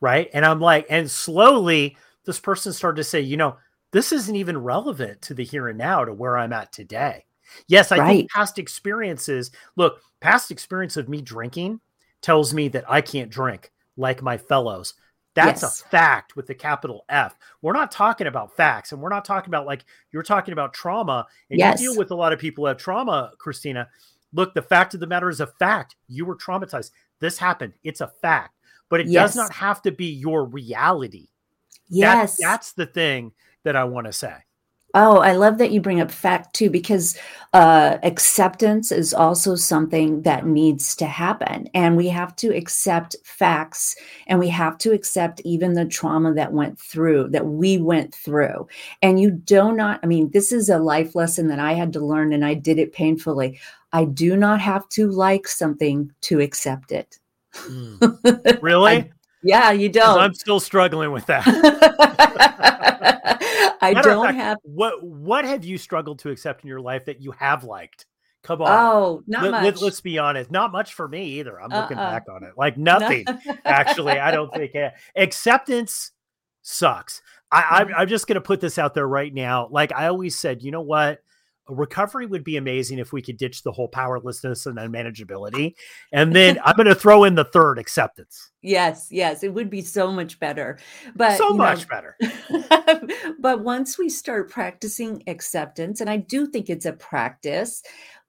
Right? 0.00 0.30
And 0.32 0.44
I'm 0.44 0.60
like 0.60 0.86
and 0.88 1.10
slowly 1.10 1.96
this 2.24 2.38
person 2.38 2.72
started 2.72 2.96
to 2.96 3.04
say, 3.04 3.20
"You 3.20 3.36
know, 3.36 3.56
this 3.92 4.12
isn't 4.12 4.36
even 4.36 4.58
relevant 4.58 5.22
to 5.22 5.34
the 5.34 5.44
here 5.44 5.68
and 5.68 5.78
now 5.78 6.04
to 6.04 6.12
where 6.12 6.36
I'm 6.36 6.52
at 6.52 6.72
today. 6.72 7.24
Yes, 7.66 7.92
I 7.92 7.98
right. 7.98 8.08
think 8.08 8.30
past 8.30 8.58
experiences, 8.58 9.50
look, 9.76 10.00
past 10.20 10.50
experience 10.50 10.96
of 10.96 11.08
me 11.08 11.22
drinking 11.22 11.80
tells 12.20 12.52
me 12.52 12.68
that 12.68 12.84
I 12.88 13.00
can't 13.00 13.30
drink 13.30 13.72
like 13.96 14.22
my 14.22 14.36
fellows. 14.36 14.94
That's 15.34 15.62
yes. 15.62 15.80
a 15.80 15.88
fact 15.88 16.36
with 16.36 16.46
the 16.46 16.54
capital 16.54 17.04
F. 17.08 17.36
We're 17.62 17.72
not 17.72 17.92
talking 17.92 18.26
about 18.26 18.56
facts 18.56 18.92
and 18.92 19.00
we're 19.00 19.08
not 19.08 19.24
talking 19.24 19.50
about 19.50 19.66
like 19.66 19.84
you're 20.10 20.22
talking 20.22 20.52
about 20.52 20.74
trauma 20.74 21.26
and 21.50 21.58
yes. 21.58 21.80
you 21.80 21.90
deal 21.90 21.98
with 21.98 22.10
a 22.10 22.14
lot 22.14 22.32
of 22.32 22.38
people 22.38 22.64
who 22.64 22.68
have 22.68 22.78
trauma, 22.78 23.32
Kristina. 23.40 23.86
Look, 24.32 24.52
the 24.52 24.62
fact 24.62 24.94
of 24.94 25.00
the 25.00 25.06
matter 25.06 25.30
is 25.30 25.40
a 25.40 25.46
fact. 25.46 25.96
You 26.08 26.24
were 26.24 26.36
traumatized. 26.36 26.90
This 27.20 27.38
happened. 27.38 27.74
It's 27.84 28.00
a 28.00 28.08
fact, 28.08 28.56
but 28.88 29.00
it 29.00 29.06
yes. 29.06 29.30
does 29.30 29.36
not 29.36 29.52
have 29.52 29.80
to 29.82 29.92
be 29.92 30.06
your 30.06 30.44
reality. 30.44 31.28
Yes. 31.88 32.36
That, 32.36 32.42
that's 32.42 32.72
the 32.72 32.86
thing 32.86 33.32
that 33.64 33.76
I 33.76 33.84
want 33.84 34.06
to 34.06 34.12
say. 34.12 34.34
Oh, 34.94 35.18
I 35.18 35.32
love 35.32 35.58
that 35.58 35.70
you 35.70 35.82
bring 35.82 36.00
up 36.00 36.10
fact 36.10 36.54
too, 36.54 36.70
because 36.70 37.18
uh, 37.52 37.98
acceptance 38.02 38.90
is 38.90 39.12
also 39.12 39.54
something 39.54 40.22
that 40.22 40.46
needs 40.46 40.96
to 40.96 41.06
happen. 41.06 41.68
And 41.74 41.94
we 41.94 42.08
have 42.08 42.34
to 42.36 42.48
accept 42.56 43.14
facts 43.22 43.96
and 44.28 44.38
we 44.38 44.48
have 44.48 44.78
to 44.78 44.92
accept 44.92 45.42
even 45.44 45.74
the 45.74 45.84
trauma 45.84 46.32
that 46.34 46.54
went 46.54 46.78
through, 46.78 47.28
that 47.30 47.46
we 47.46 47.76
went 47.76 48.14
through. 48.14 48.66
And 49.02 49.20
you 49.20 49.30
do 49.30 49.72
not, 49.72 50.00
I 50.02 50.06
mean, 50.06 50.30
this 50.30 50.52
is 50.52 50.70
a 50.70 50.78
life 50.78 51.14
lesson 51.14 51.48
that 51.48 51.58
I 51.58 51.74
had 51.74 51.92
to 51.92 52.00
learn 52.00 52.32
and 52.32 52.44
I 52.44 52.54
did 52.54 52.78
it 52.78 52.94
painfully. 52.94 53.60
I 53.92 54.06
do 54.06 54.36
not 54.36 54.60
have 54.60 54.88
to 54.90 55.10
like 55.10 55.46
something 55.48 56.10
to 56.22 56.40
accept 56.40 56.92
it. 56.92 57.18
Mm. 57.54 58.62
Really? 58.62 58.92
I, 58.96 59.10
yeah, 59.42 59.70
you 59.70 59.90
don't. 59.90 60.18
I'm 60.18 60.34
still 60.34 60.60
struggling 60.60 61.12
with 61.12 61.26
that. 61.26 61.44
I 63.80 63.94
don't 63.94 64.26
fact, 64.26 64.38
have 64.38 64.58
what 64.62 65.02
what 65.02 65.44
have 65.44 65.64
you 65.64 65.78
struggled 65.78 66.20
to 66.20 66.30
accept 66.30 66.62
in 66.62 66.68
your 66.68 66.80
life 66.80 67.06
that 67.06 67.20
you 67.20 67.32
have 67.32 67.64
liked? 67.64 68.06
Come 68.42 68.62
on. 68.62 68.68
Oh, 68.70 69.22
not 69.26 69.42
let, 69.42 69.50
much. 69.50 69.80
Let, 69.80 69.92
us 69.92 70.00
be 70.00 70.18
honest. 70.18 70.50
Not 70.50 70.72
much 70.72 70.94
for 70.94 71.08
me 71.08 71.40
either. 71.40 71.60
I'm 71.60 71.72
uh-uh. 71.72 71.82
looking 71.82 71.96
back 71.96 72.24
on 72.34 72.44
it. 72.44 72.52
Like 72.56 72.78
nothing. 72.78 73.24
No. 73.26 73.56
actually, 73.64 74.18
I 74.18 74.30
don't 74.30 74.52
think 74.54 74.74
it. 74.74 74.92
acceptance 75.16 76.12
sucks. 76.62 77.20
I, 77.50 77.64
I'm, 77.70 77.86
mm-hmm. 77.86 77.96
I'm 77.96 78.08
just 78.08 78.26
going 78.26 78.36
to 78.36 78.40
put 78.40 78.60
this 78.60 78.78
out 78.78 78.94
there 78.94 79.08
right 79.08 79.32
now. 79.32 79.68
Like 79.70 79.92
I 79.92 80.06
always 80.06 80.36
said, 80.36 80.62
you 80.62 80.70
know 80.70 80.82
what? 80.82 81.20
Recovery 81.68 82.26
would 82.26 82.44
be 82.44 82.56
amazing 82.56 82.98
if 82.98 83.12
we 83.12 83.22
could 83.22 83.36
ditch 83.36 83.62
the 83.62 83.72
whole 83.72 83.88
powerlessness 83.88 84.66
and 84.66 84.78
unmanageability. 84.78 85.74
And 86.12 86.34
then 86.34 86.58
I'm 86.64 86.76
going 86.76 86.86
to 86.86 86.94
throw 86.94 87.24
in 87.24 87.34
the 87.34 87.44
third 87.44 87.78
acceptance. 87.78 88.50
Yes, 88.62 89.08
yes, 89.10 89.42
it 89.42 89.54
would 89.54 89.70
be 89.70 89.82
so 89.82 90.10
much 90.10 90.40
better. 90.40 90.78
But 91.14 91.36
so 91.36 91.50
much 91.50 91.86
know, 91.88 91.94
better. 91.94 93.34
but 93.38 93.60
once 93.60 93.98
we 93.98 94.08
start 94.08 94.50
practicing 94.50 95.22
acceptance, 95.26 96.00
and 96.00 96.10
I 96.10 96.16
do 96.16 96.46
think 96.46 96.70
it's 96.70 96.86
a 96.86 96.92
practice, 96.92 97.82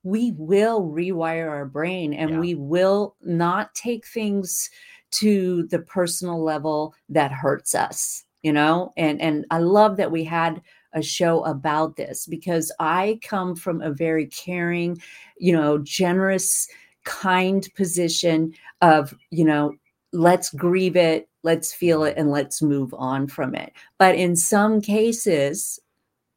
we 0.04 0.34
will 0.38 0.82
rewire 0.84 1.49
our 1.49 1.65
brain 1.65 2.13
and 2.13 2.30
yeah. 2.32 2.39
we 2.39 2.56
will 2.56 3.15
not 3.21 3.73
take 3.73 4.06
things 4.06 4.69
to 5.12 5.63
the 5.67 5.80
personal 5.80 6.43
level 6.43 6.93
that 7.10 7.32
hurts 7.32 7.73
us 7.75 8.23
you 8.43 8.54
know 8.54 8.93
and 8.95 9.21
and 9.21 9.45
i 9.52 9.58
love 9.58 9.97
that 9.97 10.12
we 10.12 10.23
had 10.23 10.62
a 10.93 11.02
show 11.02 11.43
about 11.43 11.95
this 11.95 12.25
because 12.25 12.71
I 12.80 13.19
come 13.23 13.56
from 13.56 13.82
a 13.82 13.91
very 13.91 14.28
caring, 14.28 14.99
you 15.38 15.54
know, 15.54 15.78
generous, 15.80 16.67
kind 17.06 17.67
position 17.75 18.54
of, 18.82 19.15
you 19.32 19.45
know, 19.45 19.73
let's 20.13 20.49
grieve 20.52 20.95
it, 20.95 21.30
let's 21.43 21.73
feel 21.73 22.04
it, 22.04 22.15
and 22.17 22.32
let's 22.32 22.62
move 22.62 22.93
on 22.93 23.28
from 23.28 23.56
it. 23.56 23.73
But 23.97 24.15
in 24.15 24.36
some 24.36 24.82
cases, 24.82 25.80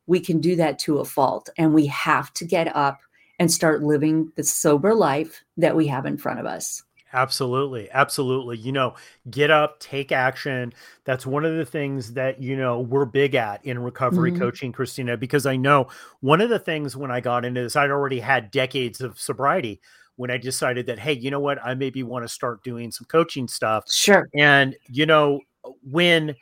we 0.07 0.21
can 0.21 0.41
do 0.41 0.57
that 0.57 0.79
to 0.81 0.99
a 0.99 1.05
fault, 1.05 1.49
and 1.57 1.75
we 1.75 1.87
have 1.87 2.33
to 2.35 2.45
get 2.45 2.75
up 2.77 3.01
and 3.39 3.51
start 3.51 3.83
living 3.83 4.31
the 4.37 4.45
sober 4.45 4.95
life 4.95 5.43
that 5.57 5.75
we 5.75 5.87
have 5.87 6.07
in 6.07 6.17
front 6.17 6.41
of 6.41 6.47
us. 6.47 6.83
Absolutely. 7.13 7.91
Absolutely. 7.91 8.57
You 8.57 8.73
know, 8.73 8.95
get 9.31 9.51
up, 9.51 9.79
take 9.81 10.13
action. 10.13 10.73
That's 11.05 11.27
one 11.27 11.45
of 11.45 11.57
the 11.57 11.65
things 11.65 12.15
that, 12.15 12.41
you 12.43 12.57
know, 12.57 12.81
we're 12.81 13.05
big 13.05 13.35
at 13.35 13.65
in 13.65 13.79
recovery 13.79 14.31
mm-hmm. 14.31 14.41
coaching, 14.41 14.73
Kristina, 14.73 15.19
because 15.19 15.45
I 15.45 15.57
know 15.57 15.89
one 16.21 16.41
of 16.41 16.49
the 16.49 16.59
things 16.59 16.97
when 16.97 17.11
I 17.11 17.21
got 17.21 17.45
into 17.45 17.63
this, 17.63 17.77
I'd 17.77 17.91
already 17.91 18.21
had 18.21 18.51
decades 18.51 19.01
of 19.01 19.21
sobriety 19.21 19.81
when 20.17 20.31
I 20.31 20.39
decided 20.39 20.87
that, 20.87 20.99
hey, 20.99 21.13
you 21.13 21.31
know 21.31 21.41
what, 21.41 21.59
I 21.65 21.75
maybe 21.75 22.03
want 22.03 22.25
to 22.25 22.29
start 22.29 22.63
doing 22.65 22.91
some 22.91 23.07
coaching 23.07 23.49
stuff. 23.49 23.91
Sure. 23.91 24.29
And, 24.35 24.77
you 24.89 25.07
know, 25.07 25.41
when, 25.83 26.35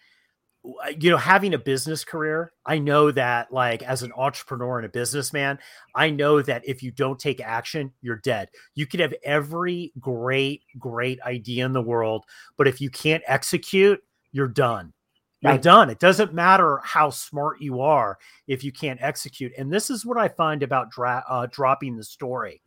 you 0.98 1.10
know, 1.10 1.16
having 1.16 1.54
a 1.54 1.58
business 1.58 2.04
career, 2.04 2.52
I 2.66 2.78
know 2.78 3.10
that 3.12 3.52
like 3.52 3.82
as 3.82 4.02
an 4.02 4.12
entrepreneur 4.14 4.78
and 4.78 4.86
a 4.86 4.90
businessman, 4.90 5.58
I 5.94 6.10
know 6.10 6.42
that 6.42 6.68
if 6.68 6.82
you 6.82 6.90
don't 6.90 7.18
take 7.18 7.40
action, 7.40 7.92
you're 8.02 8.16
dead. 8.16 8.50
You 8.74 8.86
could 8.86 9.00
have 9.00 9.14
every 9.24 9.92
great, 9.98 10.64
great 10.78 11.20
idea 11.22 11.64
in 11.64 11.72
the 11.72 11.80
world, 11.80 12.26
but 12.58 12.68
if 12.68 12.80
you 12.80 12.90
can't 12.90 13.22
execute, 13.26 14.02
you're 14.32 14.48
done. 14.48 14.92
You're 15.40 15.52
right. 15.52 15.62
done. 15.62 15.88
It 15.88 15.98
doesn't 15.98 16.34
matter 16.34 16.80
how 16.84 17.08
smart 17.08 17.62
you 17.62 17.80
are 17.80 18.18
if 18.46 18.62
you 18.62 18.72
can't 18.72 19.00
execute. 19.00 19.52
And 19.56 19.72
this 19.72 19.88
is 19.88 20.04
what 20.04 20.18
I 20.18 20.28
find 20.28 20.62
about 20.62 20.90
dra- 20.90 21.24
uh, 21.26 21.46
dropping 21.50 21.96
the 21.96 22.04
story. 22.04 22.60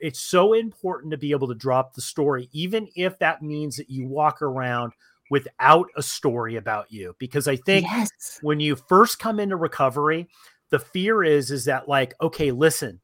It's 0.00 0.20
so 0.20 0.54
important 0.54 1.10
to 1.10 1.18
be 1.18 1.32
able 1.32 1.48
to 1.48 1.54
drop 1.54 1.92
the 1.92 2.00
story, 2.00 2.48
even 2.52 2.88
if 2.96 3.18
that 3.18 3.42
means 3.42 3.76
that 3.76 3.90
you 3.90 4.06
walk 4.06 4.40
around 4.40 4.94
without 5.30 5.88
a 5.96 6.02
story 6.02 6.56
about 6.56 6.90
you 6.90 7.14
because 7.18 7.48
i 7.48 7.56
think 7.56 7.86
yes. 7.86 8.38
when 8.42 8.60
you 8.60 8.76
first 8.76 9.18
come 9.18 9.40
into 9.40 9.56
recovery 9.56 10.28
the 10.70 10.78
fear 10.78 11.22
is 11.22 11.50
is 11.50 11.64
that 11.64 11.88
like 11.88 12.14
okay 12.20 12.50
listen 12.50 13.00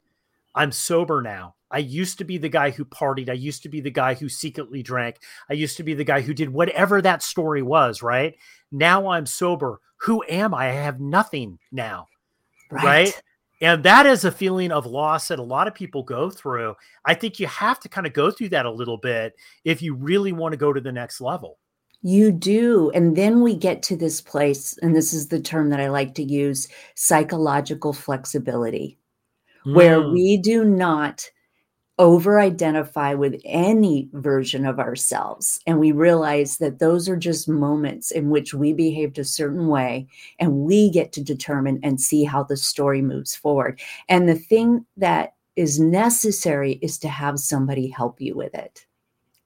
i'm 0.54 0.72
sober 0.72 1.20
now 1.22 1.54
i 1.70 1.78
used 1.78 2.18
to 2.18 2.24
be 2.24 2.38
the 2.38 2.48
guy 2.48 2.70
who 2.70 2.85
partied 2.85 3.28
i 3.28 3.35
used 3.35 3.62
to 3.62 3.68
be 3.68 3.80
the 3.80 3.90
guy 3.90 4.14
who 4.14 4.28
secretly 4.28 4.82
drank 4.82 5.16
i 5.50 5.52
used 5.52 5.76
to 5.76 5.82
be 5.82 5.94
the 5.94 6.04
guy 6.04 6.20
who 6.20 6.35
did 6.35 6.48
whatever 6.48 7.00
that 7.00 7.22
story 7.22 7.62
was 7.62 8.02
right 8.02 8.37
now 8.70 9.08
i'm 9.08 9.26
sober 9.26 9.80
who 9.96 10.22
am 10.28 10.54
i 10.54 10.68
i 10.68 10.72
have 10.72 11.00
nothing 11.00 11.58
now 11.70 12.06
right, 12.70 12.85
right? 12.85 13.22
And 13.62 13.85
that 13.85 14.06
is 14.06 14.24
a 14.24 14.32
feeling 14.32 14.72
of 14.72 14.87
loss 14.87 15.28
that 15.28 15.38
a 15.38 15.42
lot 15.42 15.68
of 15.68 15.74
people 15.74 16.02
go 16.02 16.28
through. 16.30 16.74
I 17.04 17.14
think 17.14 17.38
you 17.38 17.46
have 17.46 17.78
to 17.80 17.88
kind 17.88 18.08
of 18.08 18.12
go 18.12 18.28
through 18.32 18.48
that 18.48 18.66
a 18.66 18.70
little 18.70 18.96
bit 18.96 19.35
if 19.64 19.80
you 19.80 19.94
really 19.94 20.32
want 20.32 20.52
to 20.52 20.56
go 20.56 20.72
to 20.72 20.80
the 20.80 20.90
next 20.90 21.20
level. 21.20 21.58
You 22.02 22.32
do. 22.32 22.90
And 22.94 23.16
then 23.16 23.42
we 23.42 23.54
get 23.54 23.82
to 23.84 23.96
this 23.96 24.20
place, 24.20 24.76
and 24.82 24.94
this 24.94 25.12
is 25.12 25.28
the 25.28 25.40
term 25.40 25.70
that 25.70 25.80
I 25.80 25.88
like 25.88 26.14
to 26.16 26.22
use 26.22 26.68
psychological 26.94 27.92
flexibility, 27.92 28.98
mm. 29.64 29.74
where 29.74 30.00
we 30.00 30.36
do 30.36 30.64
not 30.64 31.30
over 31.98 32.40
identify 32.40 33.14
with 33.14 33.40
any 33.44 34.08
version 34.14 34.66
of 34.66 34.80
ourselves. 34.80 35.60
And 35.66 35.78
we 35.78 35.92
realize 35.92 36.56
that 36.56 36.80
those 36.80 37.08
are 37.08 37.16
just 37.16 37.48
moments 37.48 38.10
in 38.10 38.30
which 38.30 38.52
we 38.52 38.72
behaved 38.72 39.18
a 39.18 39.24
certain 39.24 39.68
way, 39.68 40.08
and 40.40 40.52
we 40.52 40.90
get 40.90 41.12
to 41.12 41.22
determine 41.22 41.78
and 41.82 42.00
see 42.00 42.24
how 42.24 42.42
the 42.42 42.56
story 42.56 43.02
moves 43.02 43.36
forward. 43.36 43.80
And 44.08 44.28
the 44.28 44.34
thing 44.34 44.84
that 44.96 45.34
is 45.54 45.78
necessary 45.78 46.80
is 46.82 46.98
to 46.98 47.08
have 47.08 47.38
somebody 47.38 47.86
help 47.88 48.20
you 48.20 48.34
with 48.34 48.54
it. 48.54 48.86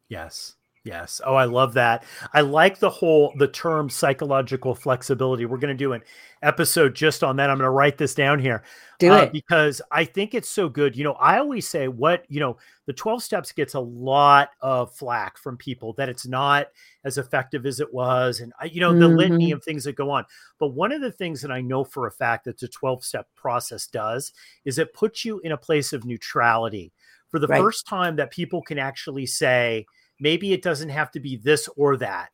Yes. 0.08 0.55
Yes. 0.86 1.20
Oh, 1.26 1.34
I 1.34 1.46
love 1.46 1.74
that. 1.74 2.04
I 2.32 2.42
like 2.42 2.78
the 2.78 2.88
whole 2.88 3.34
the 3.38 3.48
term 3.48 3.90
psychological 3.90 4.72
flexibility. 4.72 5.44
We're 5.44 5.58
going 5.58 5.76
to 5.76 5.84
do 5.84 5.94
an 5.94 6.02
episode 6.42 6.94
just 6.94 7.24
on 7.24 7.34
that. 7.36 7.50
I'm 7.50 7.58
going 7.58 7.66
to 7.66 7.70
write 7.70 7.98
this 7.98 8.14
down 8.14 8.38
here. 8.38 8.62
Do 9.00 9.12
uh, 9.12 9.22
it 9.22 9.32
because 9.32 9.82
I 9.90 10.04
think 10.04 10.32
it's 10.32 10.48
so 10.48 10.68
good. 10.68 10.96
You 10.96 11.02
know, 11.02 11.14
I 11.14 11.38
always 11.38 11.66
say 11.66 11.88
what, 11.88 12.24
you 12.28 12.38
know, 12.38 12.56
the 12.86 12.92
12 12.92 13.20
steps 13.20 13.50
gets 13.50 13.74
a 13.74 13.80
lot 13.80 14.50
of 14.60 14.94
flack 14.94 15.38
from 15.38 15.56
people 15.56 15.92
that 15.94 16.08
it's 16.08 16.24
not 16.24 16.68
as 17.04 17.18
effective 17.18 17.66
as 17.66 17.80
it 17.80 17.92
was 17.92 18.38
and 18.38 18.52
you 18.70 18.80
know, 18.80 18.92
the 18.92 19.08
mm-hmm. 19.08 19.16
litany 19.16 19.50
of 19.50 19.64
things 19.64 19.82
that 19.84 19.96
go 19.96 20.08
on. 20.08 20.24
But 20.60 20.68
one 20.68 20.92
of 20.92 21.00
the 21.00 21.10
things 21.10 21.42
that 21.42 21.50
I 21.50 21.62
know 21.62 21.82
for 21.82 22.06
a 22.06 22.12
fact 22.12 22.44
that 22.44 22.60
the 22.60 22.68
12 22.68 23.04
step 23.04 23.26
process 23.34 23.88
does 23.88 24.32
is 24.64 24.78
it 24.78 24.94
puts 24.94 25.24
you 25.24 25.40
in 25.40 25.50
a 25.50 25.58
place 25.58 25.92
of 25.92 26.04
neutrality. 26.04 26.92
For 27.28 27.40
the 27.40 27.48
right. 27.48 27.60
first 27.60 27.88
time 27.88 28.14
that 28.16 28.30
people 28.30 28.62
can 28.62 28.78
actually 28.78 29.26
say, 29.26 29.84
maybe 30.20 30.52
it 30.52 30.62
doesn't 30.62 30.88
have 30.88 31.10
to 31.10 31.20
be 31.20 31.36
this 31.36 31.68
or 31.76 31.96
that 31.96 32.30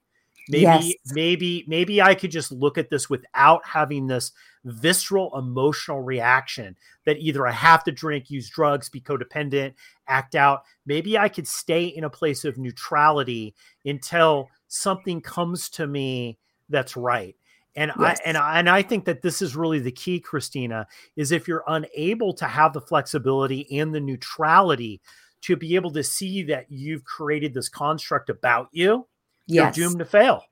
maybe 0.49 0.63
yes. 0.63 0.93
maybe 1.13 1.65
maybe 1.69 2.03
i 2.03 2.15
could 2.15 2.31
just 2.31 2.51
look 2.51 2.77
at 2.77 2.91
this 2.91 3.09
without 3.09 3.65
having 3.65 4.07
this 4.07 4.33
visceral 4.65 5.37
emotional 5.39 6.01
reaction 6.01 6.77
that 7.05 7.19
either 7.19 7.47
i 7.47 7.53
have 7.53 7.85
to 7.85 7.93
drink 7.93 8.31
use 8.31 8.49
drugs 8.49 8.89
be 8.89 9.01
codependent 9.01 9.75
act 10.09 10.35
out 10.35 10.63
maybe 10.87 11.17
i 11.17 11.29
could 11.29 11.47
stay 11.47 11.85
in 11.85 12.05
a 12.05 12.11
place 12.11 12.45
of 12.45 12.59
neutrality 12.59 13.55
until 13.85 14.49
something 14.69 15.21
comes 15.21 15.69
to 15.69 15.87
me 15.87 16.39
that's 16.69 16.97
right 16.97 17.37
and 17.75 17.91
yes. 17.99 18.21
I 18.21 18.29
and 18.29 18.37
I 18.37 18.59
and 18.59 18.69
I 18.69 18.83
think 18.83 19.05
that 19.07 19.23
this 19.23 19.41
is 19.41 19.57
really 19.57 19.79
the 19.79 19.93
key, 19.93 20.21
Kristina, 20.21 20.85
is 21.17 21.33
if 21.33 21.49
you're 21.49 21.65
unable 21.67 22.35
to 22.35 22.45
have 22.45 22.73
the 22.73 22.81
flexibility 22.81 23.79
and 23.79 23.95
the 23.95 24.01
neutrality 24.01 25.01
to 25.43 25.57
be 25.57 25.75
able 25.75 25.91
to 25.93 26.03
see 26.03 26.43
that 26.45 26.67
you've 26.71 27.05
created 27.05 27.55
this 27.55 27.69
construct 27.69 28.31
about 28.31 28.69
you, 28.73 29.07
yes. 29.47 29.77
you're 29.77 29.89
doomed 29.89 29.99
to 29.99 30.05
fail. 30.05 30.45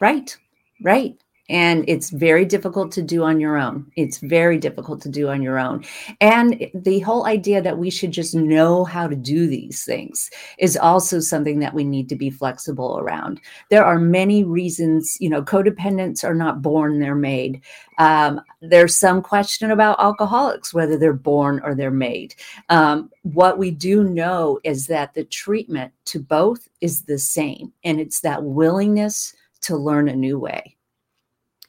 Right. 0.00 0.36
Right 0.82 1.20
and 1.48 1.84
it's 1.86 2.10
very 2.10 2.44
difficult 2.44 2.90
to 2.92 3.02
do 3.02 3.22
on 3.22 3.40
your 3.40 3.56
own. 3.56 3.90
It's 3.96 4.18
very 4.18 4.58
difficult 4.58 5.00
to 5.02 5.08
do 5.08 5.28
on 5.28 5.42
your 5.42 5.58
own. 5.58 5.84
And 6.20 6.68
the 6.74 7.00
whole 7.00 7.26
idea 7.26 7.62
that 7.62 7.78
we 7.78 7.90
should 7.90 8.10
just 8.10 8.34
know 8.34 8.84
how 8.84 9.06
to 9.06 9.14
do 9.14 9.46
these 9.46 9.84
things 9.84 10.30
is 10.58 10.76
also 10.76 11.20
something 11.20 11.60
that 11.60 11.74
we 11.74 11.84
need 11.84 12.08
to 12.08 12.16
be 12.16 12.30
flexible 12.30 12.98
around. 12.98 13.40
There 13.70 13.84
are 13.84 13.98
many 13.98 14.44
reasons 14.44 15.16
you 15.20 15.28
know 15.28 15.42
codependents 15.42 16.24
are 16.24 16.34
not 16.34 16.62
born 16.62 16.98
they're 16.98 17.14
made. 17.14 17.62
Um, 17.98 18.40
there's 18.60 18.94
some 18.94 19.22
question 19.22 19.70
about 19.70 20.00
alcoholics 20.00 20.74
whether 20.74 20.96
they're 20.96 21.12
born 21.12 21.60
or 21.64 21.74
they're 21.74 21.90
made. 21.90 22.34
Um, 22.68 23.10
what 23.22 23.58
we 23.58 23.70
do 23.70 24.04
know 24.04 24.60
is 24.64 24.86
that 24.88 25.14
the 25.14 25.24
treatment 25.24 25.92
to 26.06 26.20
both 26.20 26.68
is 26.80 27.02
the 27.02 27.18
same 27.18 27.72
and 27.84 28.00
it's 28.00 28.20
that 28.20 28.42
willingness 28.42 29.34
to 29.62 29.76
learn 29.76 30.08
a 30.08 30.16
new 30.16 30.38
way 30.38 30.75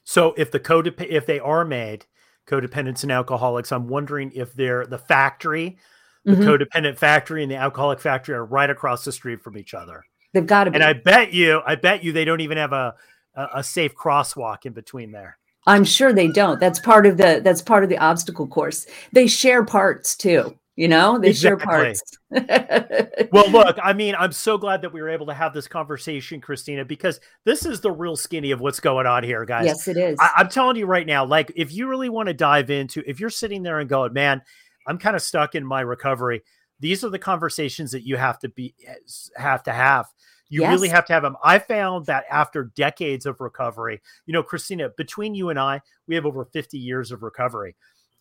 so 0.08 0.32
if 0.38 0.50
the 0.50 0.58
codep- 0.58 1.06
if 1.06 1.26
they 1.26 1.38
are 1.38 1.66
made, 1.66 2.06
codependents 2.48 3.02
and 3.02 3.12
alcoholics. 3.12 3.70
I'm 3.70 3.88
wondering 3.88 4.32
if 4.34 4.54
they're 4.54 4.86
the 4.86 4.96
factory, 4.96 5.76
the 6.24 6.32
mm-hmm. 6.32 6.48
codependent 6.48 6.96
factory 6.96 7.42
and 7.42 7.52
the 7.52 7.56
alcoholic 7.56 8.00
factory 8.00 8.34
are 8.34 8.44
right 8.46 8.70
across 8.70 9.04
the 9.04 9.12
street 9.12 9.42
from 9.42 9.58
each 9.58 9.74
other. 9.74 10.02
They've 10.32 10.46
got 10.46 10.64
to 10.64 10.70
be. 10.70 10.76
And 10.76 10.84
I 10.84 10.94
bet 10.94 11.34
you, 11.34 11.60
I 11.66 11.74
bet 11.74 12.02
you 12.02 12.12
they 12.12 12.24
don't 12.24 12.40
even 12.40 12.56
have 12.56 12.72
a, 12.72 12.94
a, 13.34 13.48
a 13.56 13.62
safe 13.62 13.94
crosswalk 13.94 14.64
in 14.64 14.72
between 14.72 15.12
there. 15.12 15.36
I'm 15.66 15.84
sure 15.84 16.14
they 16.14 16.28
don't. 16.28 16.58
That's 16.58 16.80
part 16.80 17.04
of 17.04 17.18
the 17.18 17.42
that's 17.44 17.60
part 17.60 17.84
of 17.84 17.90
the 17.90 17.98
obstacle 17.98 18.46
course. 18.46 18.86
They 19.12 19.26
share 19.26 19.62
parts 19.62 20.16
too. 20.16 20.58
You 20.78 20.86
know, 20.86 21.18
they 21.18 21.30
exactly. 21.30 21.66
share 21.66 21.66
parts. 21.66 22.18
well, 23.32 23.50
look, 23.50 23.78
I 23.82 23.92
mean, 23.92 24.14
I'm 24.14 24.30
so 24.30 24.56
glad 24.56 24.80
that 24.82 24.92
we 24.92 25.02
were 25.02 25.08
able 25.08 25.26
to 25.26 25.34
have 25.34 25.52
this 25.52 25.66
conversation, 25.66 26.40
Kristina, 26.40 26.86
because 26.86 27.18
this 27.44 27.66
is 27.66 27.80
the 27.80 27.90
real 27.90 28.14
skinny 28.14 28.52
of 28.52 28.60
what's 28.60 28.78
going 28.78 29.04
on 29.04 29.24
here, 29.24 29.44
guys. 29.44 29.66
Yes, 29.66 29.88
it 29.88 29.96
is. 29.96 30.16
I, 30.20 30.30
I'm 30.36 30.48
telling 30.48 30.76
you 30.76 30.86
right 30.86 31.04
now, 31.04 31.24
like, 31.24 31.50
if 31.56 31.72
you 31.72 31.88
really 31.88 32.08
want 32.08 32.28
to 32.28 32.32
dive 32.32 32.70
into, 32.70 33.02
if 33.08 33.18
you're 33.18 33.28
sitting 33.28 33.64
there 33.64 33.80
and 33.80 33.88
going, 33.88 34.12
man, 34.12 34.40
I'm 34.86 34.98
kind 34.98 35.16
of 35.16 35.22
stuck 35.22 35.56
in 35.56 35.66
my 35.66 35.80
recovery. 35.80 36.44
These 36.78 37.02
are 37.02 37.10
the 37.10 37.18
conversations 37.18 37.90
that 37.90 38.06
you 38.06 38.16
have 38.16 38.38
to 38.38 38.48
be 38.48 38.72
eh, 38.86 38.94
have 39.36 39.64
to 39.64 39.72
have. 39.72 40.06
You 40.48 40.60
yes. 40.60 40.70
really 40.70 40.90
have 40.90 41.06
to 41.06 41.12
have 41.12 41.24
them. 41.24 41.34
I 41.42 41.58
found 41.58 42.06
that 42.06 42.22
after 42.30 42.70
decades 42.76 43.26
of 43.26 43.40
recovery, 43.40 44.00
you 44.26 44.32
know, 44.32 44.44
Kristina, 44.44 44.94
between 44.96 45.34
you 45.34 45.50
and 45.50 45.58
I, 45.58 45.80
we 46.06 46.14
have 46.14 46.24
over 46.24 46.44
50 46.44 46.78
years 46.78 47.10
of 47.10 47.24
recovery 47.24 47.74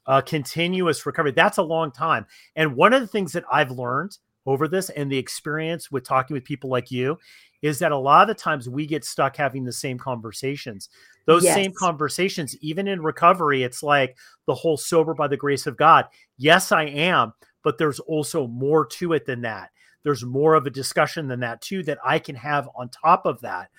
uh, 0.08 0.22
continuous 0.22 1.06
recovery. 1.06 1.32
That's 1.32 1.58
a 1.58 1.64
long 1.64 1.92
time. 1.92 2.26
And 2.56 2.76
one 2.76 2.94
of 2.94 3.02
the 3.02 3.08
things 3.08 3.34
that 3.34 3.44
I've 3.52 3.72
learned 3.72 4.18
over 4.46 4.68
this 4.68 4.90
and 4.90 5.12
the 5.12 5.18
experience 5.18 5.92
with 5.92 6.06
talking 6.06 6.34
with 6.34 6.46
people 6.46 6.70
like 6.70 6.90
you 6.90 7.20
is 7.62 7.80
that 7.80 7.92
a 7.92 7.98
lot 7.98 8.22
of 8.22 8.36
the 8.36 8.42
times 8.42 8.70
we 8.70 8.86
get 8.86 9.04
stuck 9.04 9.36
having 9.36 9.66
the 9.66 9.74
same 9.74 9.98
conversations. 9.98 10.90
Those 11.26 11.44
yes. 11.44 11.56
same 11.56 11.74
conversations, 11.74 12.56
even 12.62 12.88
in 12.88 13.02
recovery, 13.02 13.64
it's 13.64 13.84
like 13.84 14.16
the 14.46 14.56
whole 14.56 14.78
sober 14.78 15.14
by 15.14 15.28
the 15.28 15.36
grace 15.36 15.68
of 15.68 15.76
God. 15.76 16.06
Yes, 16.38 16.72
I 16.72 16.84
am, 16.84 17.34
but 17.64 17.78
there's 17.78 18.00
also 18.00 18.48
more 18.48 18.86
to 18.86 19.14
it 19.14 19.26
than 19.26 19.42
that. 19.42 19.72
There's 20.04 20.24
more 20.24 20.54
of 20.54 20.66
a 20.66 20.70
discussion 20.70 21.28
than 21.28 21.42
that, 21.42 21.60
too, 21.60 21.84
that 21.84 21.98
I 22.06 22.20
can 22.20 22.36
have 22.36 22.70
on 22.76 22.90
top 22.90 23.26
of 23.26 23.42
that. 23.42 23.70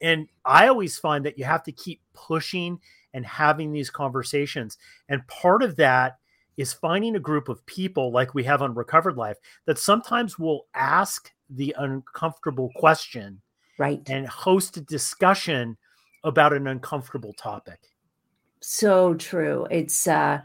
And 0.00 0.28
I 0.44 0.68
always 0.68 0.96
find 0.96 1.26
that 1.26 1.38
you 1.38 1.44
have 1.44 1.64
to 1.64 1.72
keep 1.72 2.00
pushing 2.14 2.78
and 3.14 3.24
having 3.24 3.72
these 3.72 3.88
conversations. 3.88 4.76
And 5.08 5.26
part 5.28 5.62
of 5.62 5.76
that 5.76 6.18
is 6.56 6.72
finding 6.72 7.16
a 7.16 7.20
group 7.20 7.48
of 7.48 7.64
people 7.66 8.12
like 8.12 8.34
we 8.34 8.44
have 8.44 8.60
on 8.60 8.74
Recovered 8.74 9.16
Life 9.16 9.38
that 9.66 9.78
sometimes 9.78 10.38
will 10.38 10.66
ask 10.74 11.32
the 11.48 11.74
uncomfortable 11.78 12.70
question 12.76 13.40
right. 13.78 14.02
and 14.08 14.28
host 14.28 14.76
a 14.76 14.82
discussion 14.82 15.76
about 16.22 16.52
an 16.52 16.66
uncomfortable 16.66 17.32
topic. 17.32 17.78
So 18.60 19.14
true. 19.14 19.66
It's 19.70 20.06
uh 20.06 20.40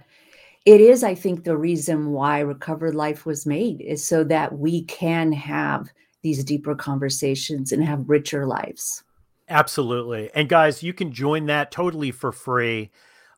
it 0.65 0.81
is 0.81 1.03
i 1.03 1.15
think 1.15 1.43
the 1.43 1.57
reason 1.57 2.11
why 2.11 2.39
recovered 2.39 2.93
life 2.93 3.25
was 3.25 3.45
made 3.45 3.81
is 3.81 4.03
so 4.03 4.23
that 4.23 4.59
we 4.59 4.83
can 4.83 5.31
have 5.31 5.89
these 6.21 6.43
deeper 6.43 6.75
conversations 6.75 7.71
and 7.71 7.83
have 7.83 8.09
richer 8.09 8.45
lives 8.45 9.03
Absolutely. 9.49 10.29
And 10.35 10.47
guys, 10.47 10.83
you 10.83 10.93
can 10.93 11.11
join 11.11 11.47
that 11.47 11.71
totally 11.71 12.11
for 12.11 12.31
free. 12.31 12.91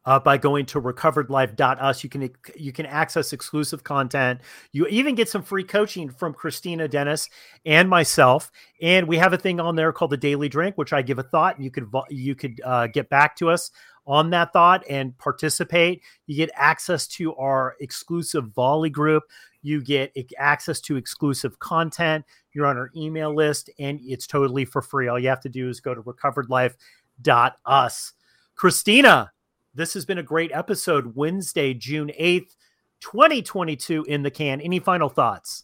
Uh, 0.03 0.19
by 0.19 0.35
going 0.35 0.65
to 0.65 0.81
recoveredlife.us 0.81 2.03
you 2.03 2.09
can 2.09 2.27
you 2.55 2.71
can 2.71 2.87
access 2.87 3.33
exclusive 3.33 3.83
content 3.83 4.41
you 4.71 4.87
even 4.87 5.13
get 5.13 5.29
some 5.29 5.43
free 5.43 5.63
coaching 5.63 6.09
from 6.09 6.33
kristina 6.33 6.89
dennis 6.89 7.29
and 7.67 7.87
myself 7.87 8.51
and 8.81 9.07
we 9.07 9.17
have 9.17 9.31
a 9.31 9.37
thing 9.37 9.59
on 9.59 9.75
there 9.75 9.93
called 9.93 10.09
the 10.09 10.17
daily 10.17 10.49
drink 10.49 10.75
which 10.75 10.91
i 10.91 11.03
give 11.03 11.19
a 11.19 11.23
thought 11.23 11.55
and 11.55 11.63
you 11.63 11.69
could 11.69 11.87
you 12.09 12.33
could 12.33 12.59
uh, 12.65 12.87
get 12.87 13.11
back 13.11 13.35
to 13.35 13.47
us 13.47 13.69
on 14.07 14.31
that 14.31 14.51
thought 14.53 14.83
and 14.89 15.15
participate 15.19 16.01
you 16.25 16.35
get 16.35 16.49
access 16.55 17.05
to 17.05 17.35
our 17.35 17.75
exclusive 17.79 18.45
volley 18.55 18.89
group 18.89 19.21
you 19.61 19.81
get 19.81 20.15
access 20.37 20.79
to 20.81 20.95
exclusive 20.95 21.59
content. 21.59 22.25
You're 22.53 22.65
on 22.65 22.77
our 22.77 22.91
email 22.95 23.33
list, 23.33 23.69
and 23.79 23.99
it's 24.03 24.27
totally 24.27 24.65
for 24.65 24.81
free. 24.81 25.07
All 25.07 25.19
you 25.19 25.29
have 25.29 25.39
to 25.41 25.49
do 25.49 25.69
is 25.69 25.79
go 25.79 25.95
to 25.95 26.01
recoveredlife.us. 26.01 28.13
Kristina, 28.57 29.29
this 29.73 29.93
has 29.93 30.05
been 30.05 30.17
a 30.17 30.23
great 30.23 30.51
episode. 30.53 31.15
Wednesday, 31.15 31.73
June 31.73 32.11
8th, 32.19 32.55
2022 32.99 34.03
in 34.03 34.23
the 34.23 34.31
can. 34.31 34.59
Any 34.61 34.79
final 34.79 35.09
thoughts? 35.09 35.63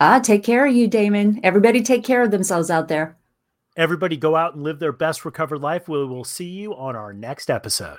Ah, 0.00 0.20
take 0.20 0.44
care 0.44 0.66
of 0.66 0.74
you, 0.74 0.86
Damon. 0.86 1.40
Everybody 1.42 1.82
take 1.82 2.04
care 2.04 2.22
of 2.22 2.30
themselves 2.30 2.70
out 2.70 2.88
there. 2.88 3.16
Everybody 3.76 4.16
go 4.16 4.36
out 4.36 4.54
and 4.54 4.62
live 4.62 4.78
their 4.78 4.92
best 4.92 5.24
recovered 5.24 5.60
life. 5.60 5.88
We 5.88 6.04
will 6.04 6.24
see 6.24 6.48
you 6.48 6.74
on 6.74 6.96
our 6.96 7.12
next 7.12 7.50
episode. 7.50 7.98